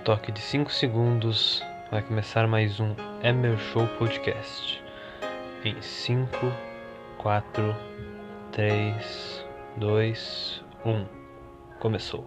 toque 0.00 0.32
de 0.32 0.40
5 0.40 0.72
segundos, 0.72 1.62
vai 1.90 2.00
começar 2.02 2.46
mais 2.48 2.80
um 2.80 2.94
Emer 3.22 3.58
Show 3.58 3.86
Podcast. 3.98 4.82
Em 5.62 5.80
5, 5.80 6.26
4, 7.18 7.76
3, 8.50 9.44
2, 9.76 10.64
1. 10.86 11.06
Começou. 11.80 12.24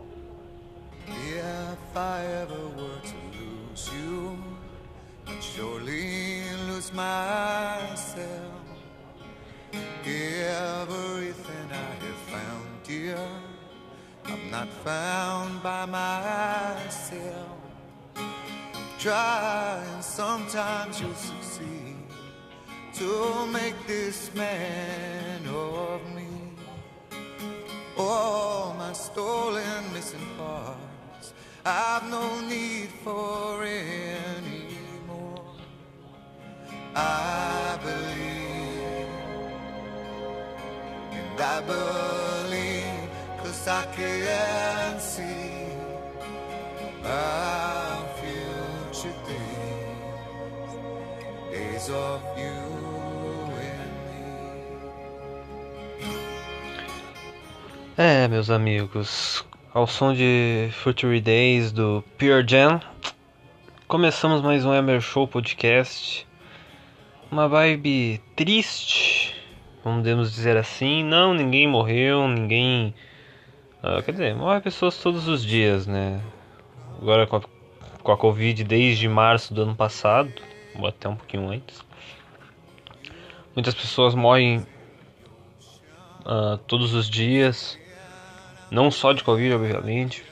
If 1.07 1.95
I 1.95 2.21
ever 2.43 2.63
were 2.77 3.01
to 3.01 3.15
lose 3.39 3.91
you, 3.91 4.37
I'd 5.27 5.43
surely 5.43 6.43
lose 6.67 6.93
myself. 6.93 8.53
Everything 10.05 11.71
I 11.71 12.05
have 12.05 12.21
found, 12.29 12.83
dear, 12.83 13.17
I'm 14.25 14.51
not 14.51 14.69
found 14.83 15.63
by 15.63 15.85
myself. 15.85 17.42
Try 19.03 19.83
and 19.95 20.01
sometimes 20.01 21.01
you'll 21.01 21.13
succeed 21.13 21.97
to 22.93 23.45
make 23.47 23.75
this 23.85 24.33
man 24.33 25.45
of 25.45 25.99
me. 26.15 26.29
All 27.97 28.73
my 28.79 28.93
stolen 28.93 29.91
missing 29.91 30.25
parts, 30.37 31.33
I've 31.65 32.09
no 32.09 32.39
need 32.47 32.91
for 33.03 33.65
any 33.65 34.77
more. 35.05 35.51
I 36.95 37.77
believe, 37.83 39.09
and 41.11 41.41
I 41.41 41.59
believe, 41.59 43.09
cause 43.43 43.67
I 43.67 43.85
can 43.97 44.97
see 44.97 45.67
our 47.03 47.62
É, 57.97 58.25
meus 58.29 58.49
amigos, 58.49 59.45
ao 59.73 59.85
som 59.85 60.13
de 60.13 60.69
Future 60.71 61.19
Days 61.19 61.73
do 61.73 62.01
Pure 62.17 62.47
Jam, 62.47 62.79
começamos 63.85 64.41
mais 64.41 64.63
um 64.63 64.73
Emer 64.73 65.01
Show 65.01 65.27
Podcast. 65.27 66.25
Uma 67.29 67.49
vibe 67.49 68.21
triste, 68.33 69.35
vamos 69.83 70.03
dizer 70.03 70.55
assim. 70.55 71.03
Não, 71.03 71.33
ninguém 71.33 71.67
morreu, 71.67 72.29
ninguém. 72.29 72.95
ah, 73.81 74.01
quer 74.01 74.13
dizer, 74.13 74.33
morre 74.35 74.61
pessoas 74.61 74.97
todos 74.97 75.27
os 75.27 75.43
dias, 75.43 75.85
né? 75.85 76.21
Agora 77.01 77.27
com 77.27 77.35
a, 77.35 77.41
com 78.01 78.11
a 78.13 78.17
Covid 78.17 78.63
desde 78.63 79.09
março 79.09 79.53
do 79.53 79.63
ano 79.63 79.75
passado, 79.75 80.31
ou 80.77 80.87
até 80.87 81.07
um 81.07 81.15
pouquinho 81.15 81.49
antes. 81.49 81.83
Muitas 83.55 83.75
pessoas 83.75 84.15
morrem 84.15 84.65
ah, 86.25 86.59
todos 86.67 86.93
os 86.93 87.09
dias. 87.09 87.77
Não 88.71 88.89
só 88.89 89.13
de 89.13 89.23
Covid, 89.23 89.53
obviamente. 89.53 90.23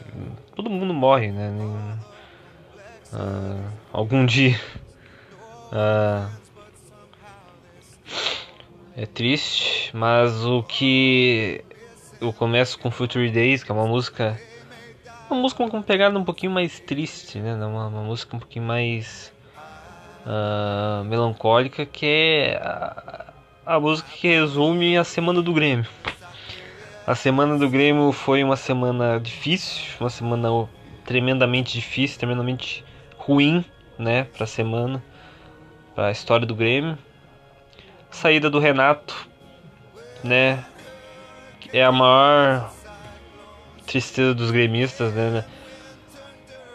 Todo 0.56 0.70
mundo 0.70 0.94
morre, 0.94 1.32
né? 1.32 1.52
Ah, 3.14 3.72
algum 3.92 4.26
dia. 4.26 4.60
Ah, 5.72 6.30
é 8.96 9.06
triste, 9.06 9.96
mas 9.96 10.44
o 10.44 10.64
que 10.64 11.64
eu 12.20 12.34
começo 12.34 12.78
com 12.80 12.92
Future 12.92 13.30
Days, 13.30 13.64
que 13.64 13.72
é 13.72 13.76
uma 13.76 13.88
música. 13.88 14.40
Uma 15.30 15.40
música 15.40 15.70
com 15.70 15.82
pegada 15.82 16.20
um 16.20 16.26
pouquinho 16.26 16.52
mais 16.52 16.80
triste, 16.80 17.40
né? 17.40 17.56
Uma, 17.56 17.88
uma 17.88 18.04
música 18.04 18.36
um 18.36 18.40
pouquinho 18.40 18.66
mais 18.66 19.31
ah, 20.26 21.04
melancólica, 21.06 21.86
que 21.86 22.06
é 22.06 22.58
a, 22.64 23.34
a 23.66 23.80
música 23.80 24.10
que 24.12 24.28
resume 24.28 24.98
a 24.98 25.04
semana 25.04 25.42
do 25.42 25.54
Grêmio. 25.54 25.88
A 27.06 27.16
semana 27.16 27.58
do 27.58 27.70
Grêmio 27.70 28.12
foi 28.12 28.44
uma 28.44 28.56
semana 28.56 29.20
difícil, 29.20 29.84
uma 30.00 30.10
semana 30.10 30.48
tremendamente 31.04 31.74
difícil, 31.74 32.20
tremendamente 32.20 32.86
ruim, 33.18 33.66
né, 33.98 34.26
para 34.26 34.44
a 34.44 34.48
semana, 34.48 35.04
para 35.96 36.08
a 36.08 36.12
história 36.12 36.46
do 36.46 36.56
Grêmio. 36.56 36.98
Saída 38.10 38.50
do 38.50 38.60
Renato, 38.60 39.28
né, 40.24 40.64
é 41.74 41.84
a 41.84 41.92
maior 41.92 42.72
tristeza 43.86 44.34
dos 44.34 44.52
gremistas, 44.52 45.14
né? 45.14 45.44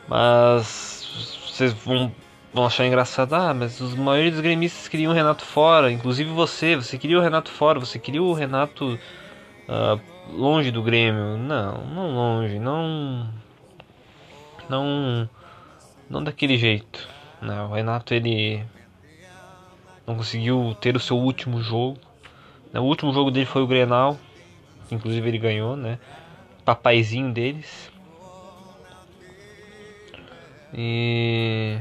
Mas 0.09 1.09
vocês 1.47 1.73
vão, 1.73 2.13
vão 2.57 2.65
achar 2.65 2.87
engraçado, 2.87 3.35
ah, 3.35 3.53
mas 3.53 3.83
os 3.83 3.95
maiores 3.95 4.33
dos 4.33 4.41
gremistas 4.41 4.89
queriam 4.89 5.13
o 5.13 5.15
Renato 5.15 5.45
fora, 5.45 5.93
inclusive 5.93 6.31
você, 6.31 6.75
você 6.75 6.97
queria 6.97 7.19
o 7.19 7.21
Renato 7.21 7.51
fora, 7.51 7.79
você 7.79 7.99
queria 7.99 8.23
o 8.23 8.33
Renato 8.33 8.99
ah, 9.69 9.99
longe 10.31 10.71
do 10.71 10.83
Grêmio. 10.83 11.37
Não, 11.37 11.85
não 11.85 12.15
longe, 12.15 12.59
não. 12.59 13.29
Não. 14.71 15.29
Não 16.09 16.25
daquele 16.25 16.57
jeito. 16.57 17.07
Né? 17.43 17.61
O 17.61 17.75
Renato 17.75 18.15
ele 18.15 18.65
não 20.07 20.17
conseguiu 20.17 20.75
ter 20.81 20.97
o 20.97 21.01
seu 21.01 21.19
último 21.19 21.61
jogo. 21.61 21.99
O 22.73 22.81
último 22.81 23.13
jogo 23.13 23.31
dele 23.31 23.45
foi 23.45 23.63
o 23.63 23.67
Grenal, 23.67 24.19
inclusive 24.91 25.29
ele 25.29 25.39
ganhou, 25.39 25.77
né? 25.77 25.99
Papaizinho 26.65 27.33
deles. 27.33 27.91
E 30.75 31.79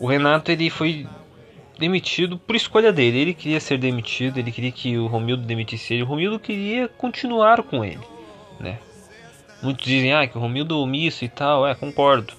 o 0.00 0.06
Renato 0.06 0.50
ele 0.50 0.70
foi 0.70 1.06
demitido 1.78 2.36
por 2.36 2.56
escolha 2.56 2.92
dele. 2.92 3.18
Ele 3.18 3.34
queria 3.34 3.60
ser 3.60 3.78
demitido, 3.78 4.38
ele 4.38 4.50
queria 4.50 4.72
que 4.72 4.98
o 4.98 5.06
Romildo 5.06 5.44
demitisse 5.44 5.94
ele. 5.94 6.02
O 6.02 6.06
Romildo 6.06 6.38
queria 6.38 6.88
continuar 6.88 7.62
com 7.62 7.84
ele, 7.84 8.00
né? 8.58 8.78
Muitos 9.62 9.84
dizem 9.84 10.12
ah, 10.12 10.26
que 10.26 10.36
o 10.36 10.40
Romildo 10.40 10.74
é 10.74 10.78
omisso 10.78 11.24
e 11.24 11.28
tal, 11.28 11.66
é, 11.66 11.74
concordo. 11.74 12.32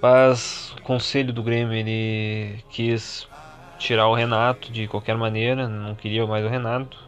Mas 0.00 0.72
o 0.78 0.82
conselho 0.82 1.32
do 1.32 1.42
Grêmio 1.42 1.74
ele 1.74 2.62
quis 2.70 3.26
tirar 3.78 4.06
o 4.06 4.14
Renato 4.14 4.70
de 4.70 4.86
qualquer 4.86 5.16
maneira, 5.16 5.68
não 5.68 5.94
queria 5.94 6.24
mais 6.26 6.44
o 6.44 6.48
Renato. 6.48 6.98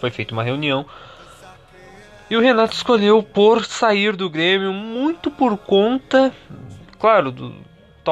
Foi 0.00 0.10
feita 0.10 0.32
uma 0.32 0.42
reunião. 0.42 0.84
E 2.30 2.36
o 2.36 2.40
Renato 2.40 2.74
escolheu 2.74 3.22
por 3.22 3.64
sair 3.64 4.14
do 4.14 4.28
Grêmio 4.28 4.72
muito 4.72 5.30
por 5.30 5.56
conta, 5.56 6.32
claro, 6.98 7.30
do, 7.30 7.54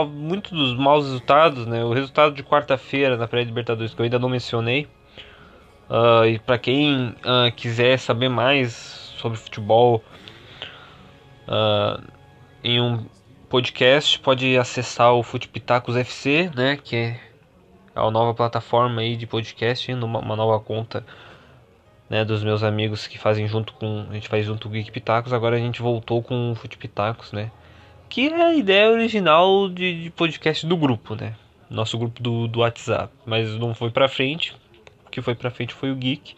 muito 0.04 0.54
dos 0.54 0.76
maus 0.76 1.04
resultados, 1.04 1.66
né? 1.66 1.84
O 1.84 1.92
resultado 1.92 2.34
de 2.34 2.42
quarta-feira 2.42 3.16
na 3.16 3.26
pré-libertadores 3.26 3.94
que 3.94 4.00
eu 4.00 4.04
ainda 4.04 4.18
não 4.18 4.28
mencionei. 4.28 4.88
Ah, 5.88 6.26
e 6.26 6.38
para 6.38 6.58
quem 6.58 7.14
ah, 7.24 7.50
quiser 7.50 7.98
saber 7.98 8.28
mais 8.28 8.72
sobre 9.18 9.38
futebol 9.38 10.02
ah, 11.48 12.00
em 12.62 12.80
um 12.80 13.06
podcast, 13.48 14.18
pode 14.18 14.58
acessar 14.58 15.12
o 15.14 15.22
Futepitacos 15.22 15.96
FC, 15.96 16.50
né? 16.54 16.76
Que 16.76 16.96
é 16.96 17.20
a 17.94 18.10
nova 18.10 18.34
plataforma 18.34 19.00
aí 19.00 19.16
de 19.16 19.26
podcast, 19.26 19.92
uma 19.92 20.36
nova 20.36 20.60
conta 20.60 21.04
né, 22.08 22.24
dos 22.24 22.42
meus 22.44 22.62
amigos 22.62 23.06
que 23.06 23.18
fazem 23.18 23.46
junto 23.48 23.72
com. 23.74 24.06
A 24.10 24.14
gente 24.14 24.28
faz 24.28 24.46
junto 24.46 24.68
com 24.68 24.68
o 24.68 24.72
Geek 24.72 24.90
Pitacos, 24.90 25.32
agora 25.32 25.56
a 25.56 25.58
gente 25.58 25.82
voltou 25.82 26.22
com 26.22 26.52
o 26.52 26.54
Fute 26.54 26.76
Pitacos, 26.76 27.32
né? 27.32 27.50
Que 28.08 28.28
é 28.28 28.42
a 28.42 28.54
ideia 28.54 28.90
original 28.90 29.68
de, 29.68 30.04
de 30.04 30.10
podcast 30.10 30.66
do 30.66 30.76
grupo, 30.76 31.14
né? 31.14 31.34
Nosso 31.68 31.98
grupo 31.98 32.22
do, 32.22 32.46
do 32.46 32.60
WhatsApp. 32.60 33.12
Mas 33.24 33.54
não 33.56 33.74
foi 33.74 33.90
pra 33.90 34.08
frente. 34.08 34.54
O 35.06 35.10
que 35.10 35.20
foi 35.20 35.34
pra 35.34 35.50
frente 35.50 35.74
foi 35.74 35.90
o 35.90 35.96
Geek. 35.96 36.34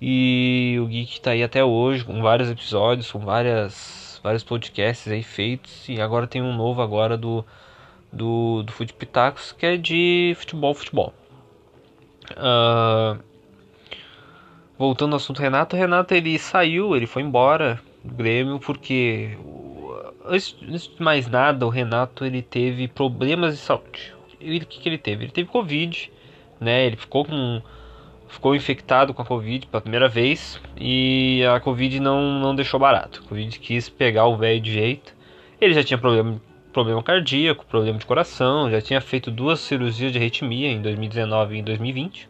E 0.00 0.76
o 0.80 0.86
Geek 0.86 1.20
tá 1.20 1.30
aí 1.30 1.42
até 1.42 1.64
hoje, 1.64 2.04
com 2.04 2.20
vários 2.20 2.50
episódios, 2.50 3.10
com 3.10 3.20
várias, 3.20 4.20
vários 4.22 4.42
podcasts 4.42 5.10
aí 5.10 5.22
feitos. 5.22 5.88
E 5.88 6.00
agora 6.00 6.26
tem 6.26 6.42
um 6.42 6.54
novo 6.54 6.82
agora 6.82 7.16
do, 7.16 7.44
do, 8.12 8.62
do 8.62 8.72
Pitacos, 8.72 9.52
que 9.52 9.64
é 9.64 9.76
de 9.76 10.34
futebol, 10.36 10.74
futebol. 10.74 11.14
Ah, 12.36 13.16
voltando 14.78 15.12
ao 15.12 15.16
assunto 15.16 15.40
Renato, 15.40 15.76
Renato 15.76 16.14
ele 16.14 16.38
saiu, 16.38 16.96
ele 16.96 17.06
foi 17.06 17.22
embora 17.22 17.80
do 18.02 18.14
Grêmio 18.14 18.58
porque 18.58 19.36
antes, 20.24 20.56
de 20.60 21.02
mais 21.02 21.28
nada, 21.28 21.66
o 21.66 21.68
Renato 21.68 22.24
ele 22.24 22.42
teve 22.42 22.88
problemas 22.88 23.54
de 23.54 23.60
saúde. 23.60 24.14
Ele, 24.40 24.58
o 24.64 24.66
que, 24.66 24.80
que 24.80 24.88
ele 24.88 24.98
teve? 24.98 25.24
Ele 25.24 25.32
teve 25.32 25.48
Covid, 25.48 26.10
né? 26.60 26.86
Ele 26.86 26.96
ficou 26.96 27.24
com 27.24 27.62
ficou 28.26 28.56
infectado 28.56 29.14
com 29.14 29.22
a 29.22 29.24
Covid 29.24 29.66
pela 29.68 29.80
primeira 29.80 30.08
vez 30.08 30.60
e 30.76 31.44
a 31.44 31.60
Covid 31.60 32.00
não, 32.00 32.40
não 32.40 32.54
deixou 32.54 32.80
barato. 32.80 33.22
A 33.24 33.28
Covid 33.28 33.58
quis 33.60 33.88
pegar 33.88 34.26
o 34.26 34.36
velho 34.36 34.60
de 34.60 34.72
jeito. 34.72 35.14
Ele 35.60 35.72
já 35.72 35.84
tinha 35.84 35.96
problema, 35.96 36.40
problema 36.72 37.00
cardíaco, 37.00 37.64
problema 37.64 37.96
de 37.96 38.04
coração, 38.04 38.68
já 38.70 38.80
tinha 38.80 39.00
feito 39.00 39.30
duas 39.30 39.60
cirurgias 39.60 40.10
de 40.10 40.18
arritmia 40.18 40.68
em 40.68 40.82
2019 40.82 41.54
e 41.54 41.58
em 41.60 41.62
2020. 41.62 42.28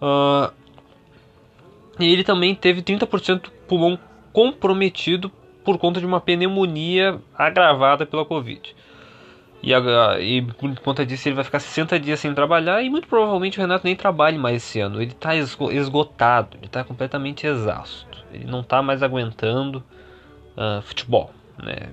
Ah, 0.00 0.52
e 1.98 2.12
ele 2.12 2.22
também 2.22 2.54
teve 2.54 2.80
30% 2.82 3.40
do 3.42 3.50
pulmão 3.66 3.98
comprometido 4.32 5.32
por 5.66 5.78
conta 5.78 5.98
de 5.98 6.06
uma 6.06 6.20
pneumonia 6.20 7.20
agravada 7.36 8.06
pela 8.06 8.24
Covid. 8.24 8.74
E, 9.60 9.72
e 10.20 10.42
por 10.42 10.78
conta 10.78 11.04
disso 11.04 11.28
ele 11.28 11.34
vai 11.34 11.42
ficar 11.42 11.58
60 11.58 11.98
dias 11.98 12.20
sem 12.20 12.32
trabalhar 12.32 12.80
e 12.82 12.88
muito 12.88 13.08
provavelmente 13.08 13.58
o 13.58 13.60
Renato 13.60 13.84
nem 13.84 13.96
trabalhe 13.96 14.38
mais 14.38 14.58
esse 14.58 14.78
ano. 14.78 15.02
Ele 15.02 15.10
está 15.10 15.34
esgotado, 15.34 16.56
ele 16.58 16.66
está 16.66 16.84
completamente 16.84 17.48
exausto. 17.48 18.24
Ele 18.32 18.44
não 18.44 18.60
está 18.60 18.80
mais 18.80 19.02
aguentando 19.02 19.82
ah, 20.56 20.80
futebol. 20.84 21.32
Né? 21.60 21.88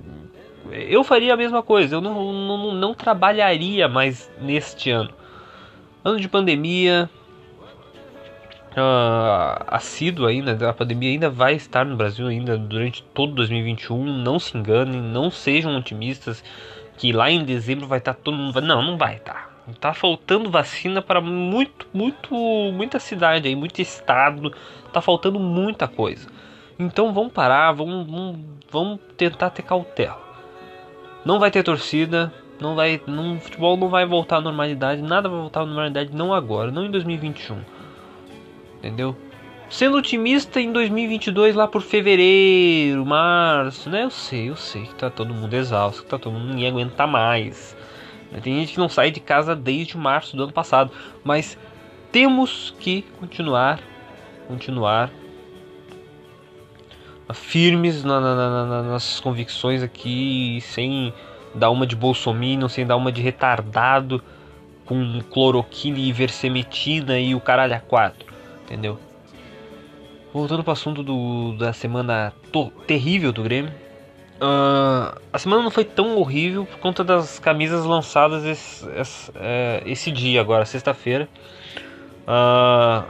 Eu 0.72 1.04
faria 1.04 1.34
a 1.34 1.38
mesma 1.38 1.64
coisa, 1.64 1.96
eu 1.96 2.02
não, 2.02 2.32
não, 2.32 2.72
não 2.74 2.94
trabalharia 2.94 3.88
mais 3.88 4.32
neste 4.40 4.92
ano. 4.92 5.10
Ano 6.06 6.20
de 6.20 6.30
pandemia, 6.30 7.10
uh, 8.78 9.64
assíduo 9.68 10.26
ainda, 10.26 10.70
a 10.70 10.74
pandemia 10.74 11.12
ainda 11.12 11.30
vai 11.30 11.54
estar 11.56 11.86
no 11.86 11.96
Brasil 11.96 12.28
ainda 12.28 12.58
durante 12.58 13.04
todo 13.14 13.34
2021. 13.34 14.04
Não 14.04 14.40
se 14.40 14.58
enganem, 14.58 15.02
não 15.02 15.32
sejam 15.32 15.76
otimistas 15.78 16.44
que 16.98 17.12
lá 17.12 17.30
em 17.30 17.44
dezembro 17.44 17.88
vai 17.88 18.00
estar 18.00 18.14
todo 18.14 18.36
mundo. 18.36 18.62
Não, 18.62 18.82
não 18.82 18.98
vai 18.98 19.16
estar. 19.16 19.52
Tá 19.80 19.94
faltando 19.94 20.50
vacina 20.50 21.02
para 21.02 21.22
muito, 21.22 21.88
muito, 21.94 22.36
muita 22.74 23.00
cidade 23.00 23.48
aí, 23.48 23.56
muito 23.56 23.82
estado. 23.82 24.54
Tá 24.92 25.02
faltando 25.02 25.40
muita 25.40 25.88
coisa. 25.88 26.28
Então 26.78 27.14
vamos 27.14 27.32
parar, 27.32 27.72
vamos, 27.72 28.10
vamos, 28.10 28.40
vamos 28.70 29.00
tentar 29.16 29.52
ter 29.52 29.62
cautela. 29.62 30.22
Não 31.24 31.40
vai 31.40 31.50
ter 31.50 31.64
torcida, 31.64 32.34
não 32.60 32.76
vai, 32.76 33.02
não, 33.08 33.40
futebol 33.40 33.78
não 33.78 33.88
vai 33.88 34.06
voltar 34.06 34.38
à 34.38 34.42
normalidade, 34.42 35.02
nada 35.02 35.30
vai 35.30 35.40
voltar 35.40 35.62
à 35.62 35.66
normalidade 35.66 36.14
não 36.14 36.34
agora, 36.34 36.72
não 36.72 36.86
em 36.86 36.92
2021. 36.92 37.62
Entendeu? 38.84 39.16
Sendo 39.70 39.98
otimista 39.98 40.60
em 40.60 40.74
2022 40.74 41.56
lá 41.56 41.68
por 41.68 41.82
fevereiro, 41.82 43.06
março, 43.06 43.90
né? 43.90 44.04
Eu 44.04 44.12
sei, 44.12 44.50
eu 44.50 44.58
sei 44.58 44.84
que 44.84 44.96
tá 44.96 45.10
todo 45.10 45.34
mundo 45.34 45.54
exausto, 45.54 46.04
que 46.04 46.10
tá 46.10 46.20
todo 46.20 46.34
mundo 46.34 46.50
ninguém 46.50 46.68
aguenta 46.68 47.08
mais. 47.08 47.76
Tem 48.44 48.60
gente 48.60 48.74
que 48.74 48.80
não 48.80 48.90
sai 48.90 49.10
de 49.10 49.20
casa 49.20 49.56
desde 49.56 49.98
março 49.98 50.36
do 50.36 50.44
ano 50.44 50.52
passado, 50.52 50.92
mas 51.24 51.58
temos 52.12 52.76
que 52.78 53.04
continuar, 53.20 53.80
continuar 54.48 55.10
firmes 57.34 58.04
na, 58.04 58.20
na, 58.20 58.36
na, 58.36 58.66
na, 58.66 58.84
nas 58.84 59.20
convicções 59.20 59.82
aqui, 59.82 60.60
sem 60.62 61.14
dar 61.56 61.70
uma 61.70 61.88
de 61.88 61.96
bolsominion, 61.96 62.68
sem 62.68 62.86
dar 62.86 62.96
uma 62.96 63.12
de 63.12 63.22
retardado, 63.22 64.22
com 64.86 65.22
cloroquina 65.32 65.98
e 65.98 66.12
versemetina 66.12 67.20
e 67.20 67.34
o 67.34 67.40
caralho 67.40 67.76
a 67.76 67.80
quatro, 67.80 68.33
entendeu? 68.74 69.00
Voltando 70.34 70.64
para 70.64 70.72
o 70.72 70.74
assunto 70.74 71.04
do, 71.04 71.56
da 71.58 71.72
semana 71.74 72.34
terrível 72.88 73.32
do 73.32 73.44
Grêmio. 73.44 73.72
Uh, 74.42 75.22
a 75.32 75.38
semana 75.38 75.62
não 75.62 75.70
foi 75.70 75.86
tão 75.86 76.18
horrível 76.18 76.66
por 76.66 76.80
conta 76.80 77.04
das 77.04 77.38
camisas 77.38 77.86
lançadas 77.86 78.44
esse, 78.44 78.90
esse, 79.00 79.32
é, 79.36 79.84
esse 79.86 80.12
dia 80.12 80.42
agora, 80.42 80.66
sexta-feira. 80.66 81.30
Uh, 82.24 83.06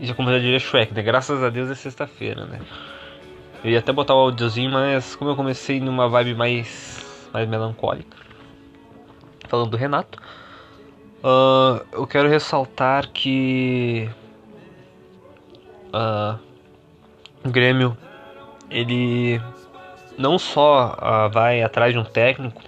já 0.00 0.14
como 0.14 0.30
já 0.30 0.38
diria 0.38 0.58
Shrek, 0.58 0.94
né? 0.94 1.02
Graças 1.02 1.42
a 1.42 1.50
Deus 1.50 1.68
é 1.68 1.74
sexta-feira, 1.74 2.46
né? 2.46 2.60
Eu 3.64 3.72
ia 3.72 3.80
até 3.80 3.92
botar 3.92 4.14
o 4.14 4.18
áudiozinho, 4.18 4.70
mas 4.70 5.16
como 5.16 5.30
eu 5.32 5.36
comecei 5.36 5.80
numa 5.80 6.08
vibe 6.08 6.34
mais, 6.34 7.28
mais 7.32 7.48
melancólica, 7.48 8.16
falando 9.48 9.70
do 9.70 9.76
Renato, 9.76 10.18
uh, 11.22 11.84
eu 11.92 12.06
quero 12.06 12.28
ressaltar 12.28 13.10
que 13.10 14.08
uh, 15.92 16.38
o 17.44 17.50
Grêmio 17.50 17.96
ele 18.70 19.40
não 20.16 20.38
só 20.38 20.94
uh, 20.94 21.30
vai 21.30 21.62
atrás 21.62 21.92
de 21.92 21.98
um 21.98 22.04
técnico, 22.04 22.62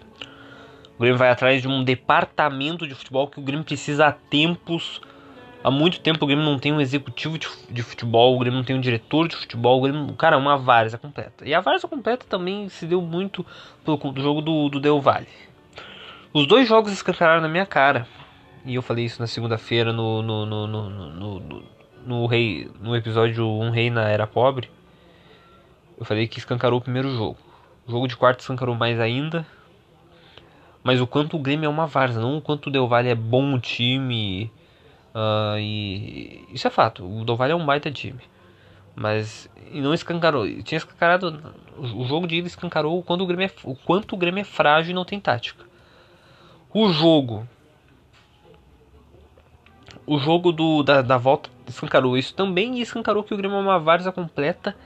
o 0.96 1.00
Grêmio 1.00 1.18
vai 1.18 1.30
atrás 1.30 1.60
de 1.60 1.68
um 1.68 1.82
departamento 1.82 2.86
de 2.86 2.94
futebol 2.94 3.28
que 3.28 3.38
o 3.38 3.42
Grêmio 3.42 3.64
precisa 3.64 4.06
há 4.06 4.12
tempos. 4.12 5.00
Há 5.62 5.70
muito 5.70 5.98
tempo 6.00 6.24
o 6.24 6.26
Grêmio 6.26 6.44
não 6.44 6.58
tem 6.58 6.74
um 6.74 6.80
executivo 6.80 7.38
de, 7.38 7.82
futebol, 7.82 8.36
o 8.36 8.38
Grêmio 8.38 8.58
não 8.58 8.64
tem 8.64 8.76
um 8.76 8.80
diretor 8.80 9.26
de 9.26 9.34
futebol, 9.34 9.78
o 9.78 9.82
Grêmio, 9.82 10.12
cara, 10.14 10.36
é 10.36 10.38
uma 10.38 10.58
várzea 10.58 10.98
completa. 10.98 11.42
E 11.42 11.54
a 11.54 11.60
várzea 11.60 11.88
completa 11.88 12.26
também 12.28 12.68
se 12.68 12.86
deu 12.86 13.00
muito 13.00 13.44
pelo 13.82 13.96
do 13.96 14.20
jogo 14.20 14.42
do, 14.42 14.68
do 14.68 14.78
Del 14.78 15.00
Valle. 15.00 15.26
Os 16.34 16.46
dois 16.46 16.68
jogos 16.68 16.92
escancararam 16.92 17.40
na 17.40 17.48
minha 17.48 17.64
cara. 17.64 18.06
E 18.66 18.74
eu 18.74 18.82
falei 18.82 19.06
isso 19.06 19.20
na 19.20 19.26
segunda-feira 19.26 19.92
no 19.92 20.20
no, 20.22 20.44
no, 20.44 20.66
no, 20.66 21.62
no, 22.04 22.26
rei, 22.26 22.70
no 22.80 22.94
episódio 22.94 23.46
Um 23.46 23.70
Rei 23.70 23.90
na 23.90 24.08
Era 24.08 24.26
Pobre. 24.26 24.70
Eu 25.98 26.04
falei 26.04 26.26
que 26.26 26.38
escancarou 26.38 26.78
o 26.78 26.82
primeiro 26.82 27.10
jogo. 27.14 27.38
O 27.86 27.90
jogo 27.90 28.08
de 28.08 28.16
quarto 28.16 28.40
escancarou 28.40 28.74
mais 28.74 29.00
ainda. 29.00 29.46
Mas 30.82 31.00
o 31.00 31.06
quanto 31.06 31.36
o 31.36 31.40
Grêmio 31.40 31.66
é 31.66 31.68
uma 31.68 31.86
várzea, 31.86 32.20
não 32.20 32.36
o 32.36 32.42
quanto 32.42 32.66
o 32.66 32.70
Del 32.70 32.86
Valle 32.86 33.08
é 33.08 33.14
bom 33.14 33.58
time. 33.58 34.52
Uh, 35.14 35.58
e 35.58 36.44
isso 36.52 36.66
é 36.66 36.70
fato, 36.70 37.04
o 37.04 37.24
Del 37.24 37.36
Valle 37.36 37.52
é 37.52 37.56
um 37.56 37.64
baita 37.64 37.90
time. 37.90 38.20
Mas 38.94 39.48
não 39.72 39.94
escancarou. 39.94 40.46
Tinha 40.62 40.76
escancarado. 40.76 41.54
O 41.76 42.04
jogo 42.04 42.26
de 42.26 42.36
ida 42.36 42.46
escancarou 42.46 42.98
o 42.98 43.02
quanto 43.02 43.24
o 43.24 43.26
Grêmio 43.26 43.46
é, 43.46 43.50
o 43.64 43.74
quanto 43.74 44.14
o 44.14 44.18
Grêmio 44.18 44.42
é 44.42 44.44
frágil 44.44 44.92
e 44.92 44.94
não 44.94 45.04
tem 45.04 45.18
tática. 45.18 45.64
O 46.72 46.90
jogo. 46.90 47.48
O 50.06 50.18
jogo 50.18 50.52
do, 50.52 50.82
da, 50.82 51.00
da 51.00 51.16
volta 51.16 51.48
escancarou 51.68 52.16
isso 52.16 52.34
também 52.34 52.78
e 52.78 52.82
escancarou 52.82 53.22
que 53.22 53.34
o 53.34 53.36
Grêmio 53.36 53.56
é 53.56 53.60
uma 53.60 53.78
várzea 53.78 54.12
completa 54.12 54.76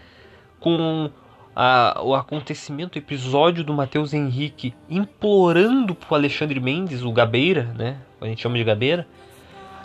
com 0.61 1.11
a, 1.55 2.01
o 2.03 2.15
acontecimento, 2.15 2.97
o 2.97 2.99
episódio 2.99 3.65
do 3.65 3.75
Matheus 3.75 4.15
Henrique 4.15 4.75
implorando 4.89 5.95
pro 5.95 6.15
Alexandre 6.15 6.61
Mendes, 6.61 7.03
o 7.03 7.13
Gabeira, 7.13 7.65
né? 7.77 7.99
A 8.21 8.27
gente 8.27 8.43
chama 8.43 8.57
de 8.57 8.65
Gabeira, 8.65 9.07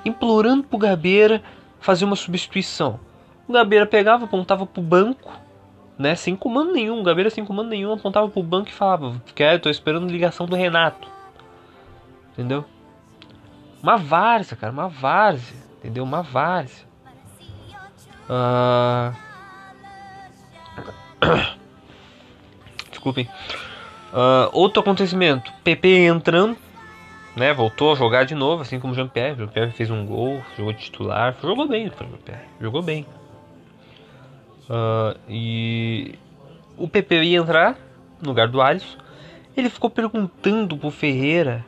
implorando 0.06 0.64
pro 0.64 0.78
Gabeira 0.78 1.42
fazer 1.80 2.06
uma 2.06 2.16
substituição. 2.16 3.00
O 3.48 3.54
Gabeira 3.54 3.86
pegava, 3.86 4.26
apontava 4.26 4.66
pro 4.66 4.82
banco, 4.82 5.32
né? 5.98 6.16
Sem 6.16 6.36
comando 6.36 6.72
nenhum, 6.72 7.02
o 7.02 7.04
Gabeira 7.04 7.30
sem 7.30 7.44
comando 7.44 7.70
nenhum, 7.70 7.94
apontava 7.94 8.30
pro 8.30 8.44
banco 8.44 8.70
e 8.70 8.74
falava: 8.74 9.22
Quero, 9.34 9.60
tô 9.60 9.70
esperando 9.70 10.12
ligação 10.12 10.46
do 10.46 10.56
Renato. 10.56 11.08
Entendeu? 12.34 12.66
Uma 13.82 13.98
várzea, 13.98 14.56
cara, 14.56 14.72
uma 14.72 14.88
várzea. 14.88 15.63
Entendeu? 15.84 16.06
Uma 16.06 16.22
várzea. 16.22 16.86
Uh... 18.30 19.14
Desculpem. 22.90 23.28
Uh, 24.14 24.48
outro 24.54 24.82
acontecimento: 24.82 25.52
PP 25.62 26.06
entrando, 26.06 26.58
né? 27.36 27.54
Voltou 27.54 27.92
a 27.92 27.96
jogar 27.96 28.24
de 28.24 28.34
novo, 28.34 28.62
assim 28.62 28.80
como 28.80 28.94
o 28.94 28.96
Jean-Pierre. 28.96 29.36
Jean-Pierre 29.36 29.72
fez 29.74 29.92
um 29.92 30.06
gol, 30.06 30.42
jogou 30.56 30.72
de 30.72 30.80
titular, 30.80 31.36
jogou 31.42 31.68
bem 31.68 31.88
o 31.88 31.92
Jean-Pierre, 31.92 32.46
jogou 32.62 32.82
bem. 32.82 33.06
Uh, 34.70 35.20
e 35.28 36.18
o 36.78 36.88
PP 36.88 37.24
ia 37.24 37.40
entrar 37.40 37.76
no 38.22 38.30
lugar 38.30 38.48
do 38.48 38.62
Alisson. 38.62 38.98
Ele 39.58 39.70
ficou 39.70 39.90
perguntando 39.90 40.78
pro 40.78 40.90
Ferreira, 40.90 41.66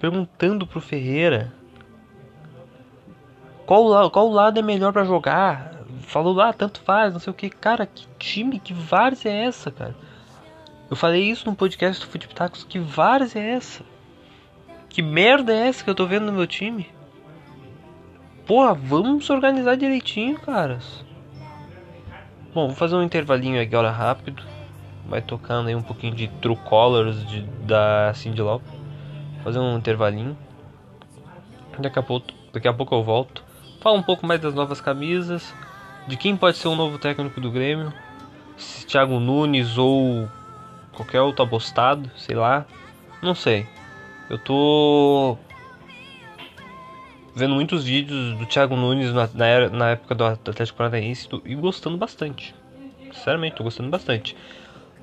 perguntando 0.00 0.64
pro 0.64 0.80
Ferreira 0.80 1.52
qual, 3.68 4.10
qual 4.10 4.30
lado 4.30 4.58
é 4.58 4.62
melhor 4.62 4.94
para 4.94 5.04
jogar. 5.04 5.74
Falou 6.00 6.32
lá, 6.32 6.48
ah, 6.48 6.52
tanto 6.54 6.80
faz, 6.80 7.12
não 7.12 7.20
sei 7.20 7.30
o 7.30 7.34
que. 7.34 7.50
Cara, 7.50 7.84
que 7.84 8.08
time, 8.18 8.58
que 8.58 8.72
várzea 8.72 9.30
é 9.30 9.44
essa, 9.44 9.70
cara? 9.70 9.94
Eu 10.90 10.96
falei 10.96 11.22
isso 11.22 11.44
no 11.44 11.54
podcast 11.54 12.02
do 12.02 12.10
Futipitacos. 12.10 12.64
Que 12.64 12.78
várzea 12.78 13.40
é 13.42 13.50
essa? 13.50 13.84
Que 14.88 15.02
merda 15.02 15.52
é 15.52 15.68
essa 15.68 15.84
que 15.84 15.90
eu 15.90 15.94
tô 15.94 16.06
vendo 16.06 16.24
no 16.24 16.32
meu 16.32 16.46
time? 16.46 16.88
Porra, 18.46 18.72
vamos 18.72 19.28
organizar 19.28 19.76
direitinho, 19.76 20.40
caras. 20.40 21.04
Bom, 22.54 22.68
vou 22.68 22.76
fazer 22.76 22.96
um 22.96 23.02
intervalinho 23.02 23.60
agora 23.60 23.90
rápido. 23.90 24.42
Vai 25.06 25.20
tocando 25.20 25.68
aí 25.68 25.74
um 25.74 25.82
pouquinho 25.82 26.14
de 26.14 26.28
True 26.40 26.56
Colors 26.56 27.22
de, 27.26 27.42
da 27.42 28.14
Cindy 28.14 28.40
Lauper. 28.40 28.72
Fazer 29.44 29.58
um 29.58 29.76
intervalinho. 29.76 30.38
Daqui 31.78 31.98
a, 31.98 32.02
pouco, 32.02 32.28
daqui 32.50 32.66
a 32.66 32.72
pouco 32.72 32.94
eu 32.94 33.02
volto. 33.02 33.46
Fala 33.80 33.96
um 33.96 34.02
pouco 34.02 34.26
mais 34.26 34.40
das 34.40 34.54
novas 34.54 34.80
camisas. 34.80 35.54
De 36.06 36.16
quem 36.16 36.36
pode 36.36 36.56
ser 36.56 36.68
o 36.68 36.74
novo 36.74 36.98
técnico 36.98 37.40
do 37.40 37.50
Grêmio. 37.50 37.92
Se 38.56 38.86
Thiago 38.86 39.20
Nunes 39.20 39.78
ou 39.78 40.28
qualquer 40.92 41.20
outro 41.20 41.42
abostado, 41.42 42.10
sei 42.16 42.34
lá. 42.34 42.66
Não 43.22 43.34
sei. 43.34 43.66
Eu 44.28 44.38
tô 44.38 45.36
vendo 47.34 47.54
muitos 47.54 47.84
vídeos 47.84 48.36
do 48.36 48.46
Thiago 48.46 48.74
Nunes 48.74 49.12
na, 49.12 49.28
na, 49.32 49.68
na 49.70 49.90
época 49.90 50.14
do 50.14 50.24
Atlético 50.24 50.78
Paranaense 50.78 51.28
e 51.44 51.54
gostando 51.54 51.96
bastante. 51.96 52.54
Sinceramente, 53.12 53.56
tô 53.56 53.64
gostando 53.64 53.88
bastante. 53.88 54.36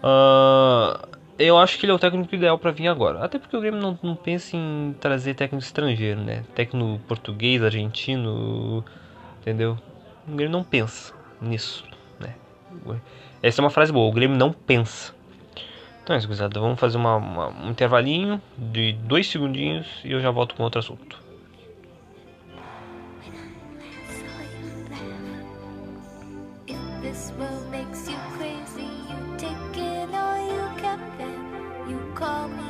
Uh, 0.04 1.15
eu 1.38 1.58
acho 1.58 1.78
que 1.78 1.86
ele 1.86 1.92
é 1.92 1.96
o 1.96 2.00
técnico 2.00 2.34
ideal 2.34 2.58
para 2.58 2.72
vir 2.72 2.88
agora. 2.88 3.24
Até 3.24 3.38
porque 3.38 3.56
o 3.56 3.62
Grêmio 3.62 3.82
não, 3.82 3.98
não 4.02 4.16
pensa 4.16 4.56
em 4.56 4.96
trazer 5.00 5.34
técnico 5.34 5.64
estrangeiro, 5.64 6.22
né? 6.22 6.44
Técnico 6.54 7.02
português, 7.08 7.62
argentino, 7.62 8.84
entendeu? 9.42 9.78
O 10.28 10.36
Grêmio 10.36 10.52
não 10.52 10.64
pensa 10.64 11.14
nisso, 11.42 11.84
né? 12.20 12.36
Essa 13.42 13.62
é 13.62 13.64
uma 13.64 13.70
frase 13.70 13.92
boa, 13.92 14.10
o 14.10 14.14
Grêmio 14.14 14.38
não 14.38 14.52
pensa. 14.52 15.14
Então 16.04 16.16
é 16.16 16.20
isso, 16.20 16.28
gurizada. 16.28 16.60
Vamos 16.60 16.80
fazer 16.80 16.98
uma, 16.98 17.16
uma, 17.16 17.48
um 17.50 17.70
intervalinho 17.72 18.42
de 18.58 18.94
dois 18.94 19.28
segundinhos 19.28 19.88
e 20.04 20.12
eu 20.12 20.20
já 20.22 20.32
volto 20.32 20.56
com 20.56 20.64
outro 20.64 20.80
assunto. 20.80 21.25
You 32.18 32.65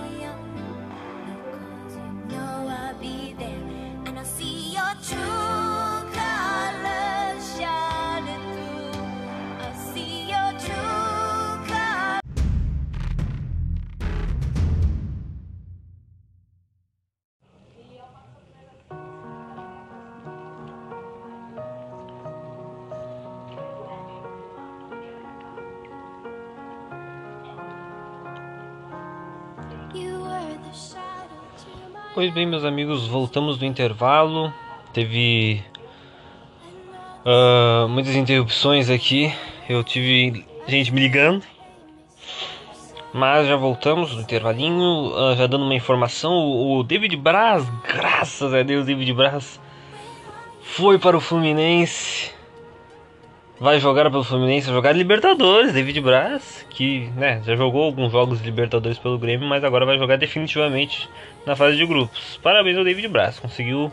Pois 32.16 32.32
bem, 32.32 32.46
meus 32.46 32.64
amigos, 32.64 33.06
voltamos 33.08 33.58
do 33.58 33.66
intervalo. 33.66 34.54
Teve 34.94 35.62
ah, 37.26 37.88
muitas 37.90 38.16
interrupções 38.16 38.90
aqui. 38.90 39.34
Eu 39.68 39.84
tive 39.84 40.46
gente 40.66 40.94
me 40.94 41.02
ligando. 41.02 41.44
Mas 43.12 43.50
já 43.50 43.58
voltamos 43.58 44.16
do 44.16 44.22
intervalinho. 44.22 45.14
ah, 45.14 45.36
já 45.36 45.46
dando 45.46 45.66
uma 45.66 45.76
informação: 45.76 46.32
o, 46.32 46.78
o 46.78 46.84
David 46.84 47.18
Braz, 47.18 47.68
graças 47.86 48.54
a 48.54 48.64
Deus, 48.64 48.86
David 48.86 49.12
Braz 49.12 49.60
foi 50.62 50.98
para 50.98 51.18
o 51.18 51.20
Fluminense. 51.20 52.32
Vai 53.60 53.80
jogar 53.80 54.12
pelo 54.12 54.24
Fluminense, 54.24 54.68
jogar 54.68 54.92
Libertadores, 54.92 55.72
David 55.72 56.02
Braz, 56.02 56.66
que 56.70 57.10
né, 57.16 57.42
já 57.46 57.56
jogou 57.56 57.84
alguns 57.84 58.12
jogos 58.12 58.40
de 58.40 58.46
Libertadores 58.46 58.98
pelo 58.98 59.18
Grêmio, 59.18 59.48
mas 59.48 59.64
agora 59.64 59.86
vai 59.86 59.98
jogar 59.98 60.18
definitivamente 60.18 61.10
na 61.46 61.56
fase 61.56 61.78
de 61.78 61.86
grupos. 61.86 62.38
Parabéns 62.44 62.78
ao 62.78 62.84
David 62.84 63.08
Braz, 63.08 63.40
conseguiu 63.40 63.92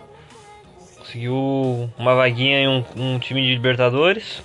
conseguiu 0.98 1.90
uma 1.98 2.14
vaguinha 2.14 2.60
em 2.60 2.68
um, 2.68 2.84
um 2.96 3.18
time 3.18 3.42
de 3.42 3.54
Libertadores. 3.54 4.42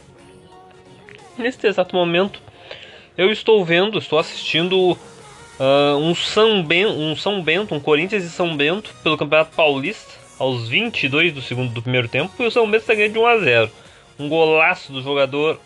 Nesse 1.37 1.65
exato 1.65 1.95
momento, 1.95 2.39
eu 3.17 3.31
estou 3.31 3.63
vendo, 3.65 3.97
estou 3.97 4.19
assistindo 4.19 4.97
ah, 5.59 5.95
um 5.97 6.13
São 6.13 6.63
Bento, 6.63 6.93
um 6.93 7.15
São 7.15 7.41
Bento, 7.41 7.73
um 7.73 7.79
Corinthians 7.79 8.23
e 8.23 8.29
São 8.29 8.55
Bento 8.55 8.93
pelo 9.03 9.17
Campeonato 9.17 9.55
Paulista, 9.55 10.13
aos 10.37 10.67
22 10.67 11.33
do 11.33 11.41
segundo 11.41 11.73
do 11.73 11.81
primeiro 11.81 12.07
tempo, 12.07 12.31
e 12.39 12.45
o 12.45 12.51
São 12.51 12.69
Bento 12.69 12.81
está 12.81 12.93
ganhando 12.93 13.13
de 13.13 13.19
1 13.19 13.25
a 13.25 13.37
0. 13.39 13.71
Um 14.19 14.27
golaço 14.27 14.91
do 14.91 15.01
jogador 15.01 15.59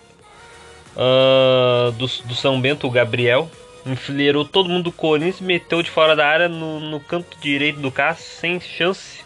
ah, 0.96 1.92
do, 1.92 2.06
do 2.06 2.36
São 2.36 2.60
Bento, 2.60 2.88
o 2.88 2.92
Gabriel, 2.92 3.50
enfileirou 3.86 4.46
todo 4.46 4.70
mundo 4.70 4.86
do 4.86 4.92
Corinthians 4.92 5.40
e 5.40 5.44
meteu 5.44 5.82
de 5.82 5.90
fora 5.90 6.16
da 6.16 6.28
área 6.28 6.48
no, 6.48 6.80
no 6.80 7.00
canto 7.00 7.38
direito 7.40 7.80
do 7.80 7.92
Cássio, 7.92 8.26
sem 8.26 8.60
chance, 8.60 9.24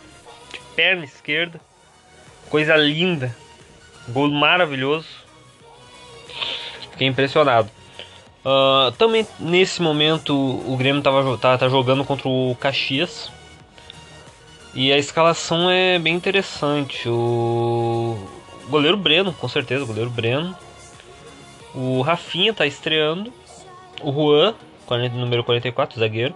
de 0.52 0.60
perna 0.76 1.04
esquerda. 1.04 1.60
Coisa 2.50 2.76
linda, 2.76 3.36
gol 4.10 4.30
maravilhoso. 4.30 5.08
Fiquei 6.92 7.08
impressionado. 7.08 7.70
Ah, 8.44 8.94
também 8.98 9.28
nesse 9.40 9.82
momento 9.82 10.34
o 10.34 10.78
Grêmio 10.78 11.02
tava, 11.02 11.38
tá, 11.38 11.58
tá 11.58 11.68
jogando 11.68 12.06
contra 12.06 12.28
o 12.30 12.56
Caxias. 12.60 13.32
E 14.74 14.92
a 14.92 14.98
escalação 14.98 15.70
é 15.70 15.98
bem 15.98 16.14
interessante. 16.14 17.08
O 17.08 18.18
goleiro 18.70 18.98
Breno, 18.98 19.34
com 19.34 19.48
certeza, 19.48 19.86
goleiro 19.86 20.10
Breno. 20.10 20.56
O 21.74 22.02
Rafinha 22.02 22.54
tá 22.54 22.66
estreando. 22.66 23.34
O 24.02 24.12
Juan, 24.12 24.56
40, 24.86 25.16
número 25.16 25.44
44, 25.44 26.00
zagueiro. 26.00 26.36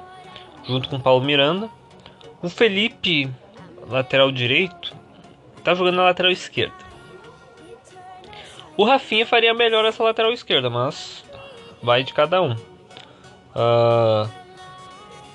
Junto 0.67 0.89
com 0.89 0.98
o 0.98 1.01
Paulo 1.01 1.24
Miranda. 1.24 1.69
O 2.41 2.50
Felipe, 2.50 3.29
lateral 3.89 4.31
direito, 4.31 4.95
tá 5.63 5.74
jogando 5.74 5.95
na 5.95 6.03
lateral 6.03 6.31
esquerda. 6.31 6.74
O 8.77 8.86
Rafinha 8.86 9.25
faria 9.25 9.53
melhor 9.53 9.83
essa 9.83 10.01
lateral 10.01 10.31
esquerda, 10.31 10.69
mas 10.69 11.24
vai 11.83 12.03
de 12.03 12.13
cada 12.13 12.41
um. 12.41 12.55
Ah, 13.53 14.29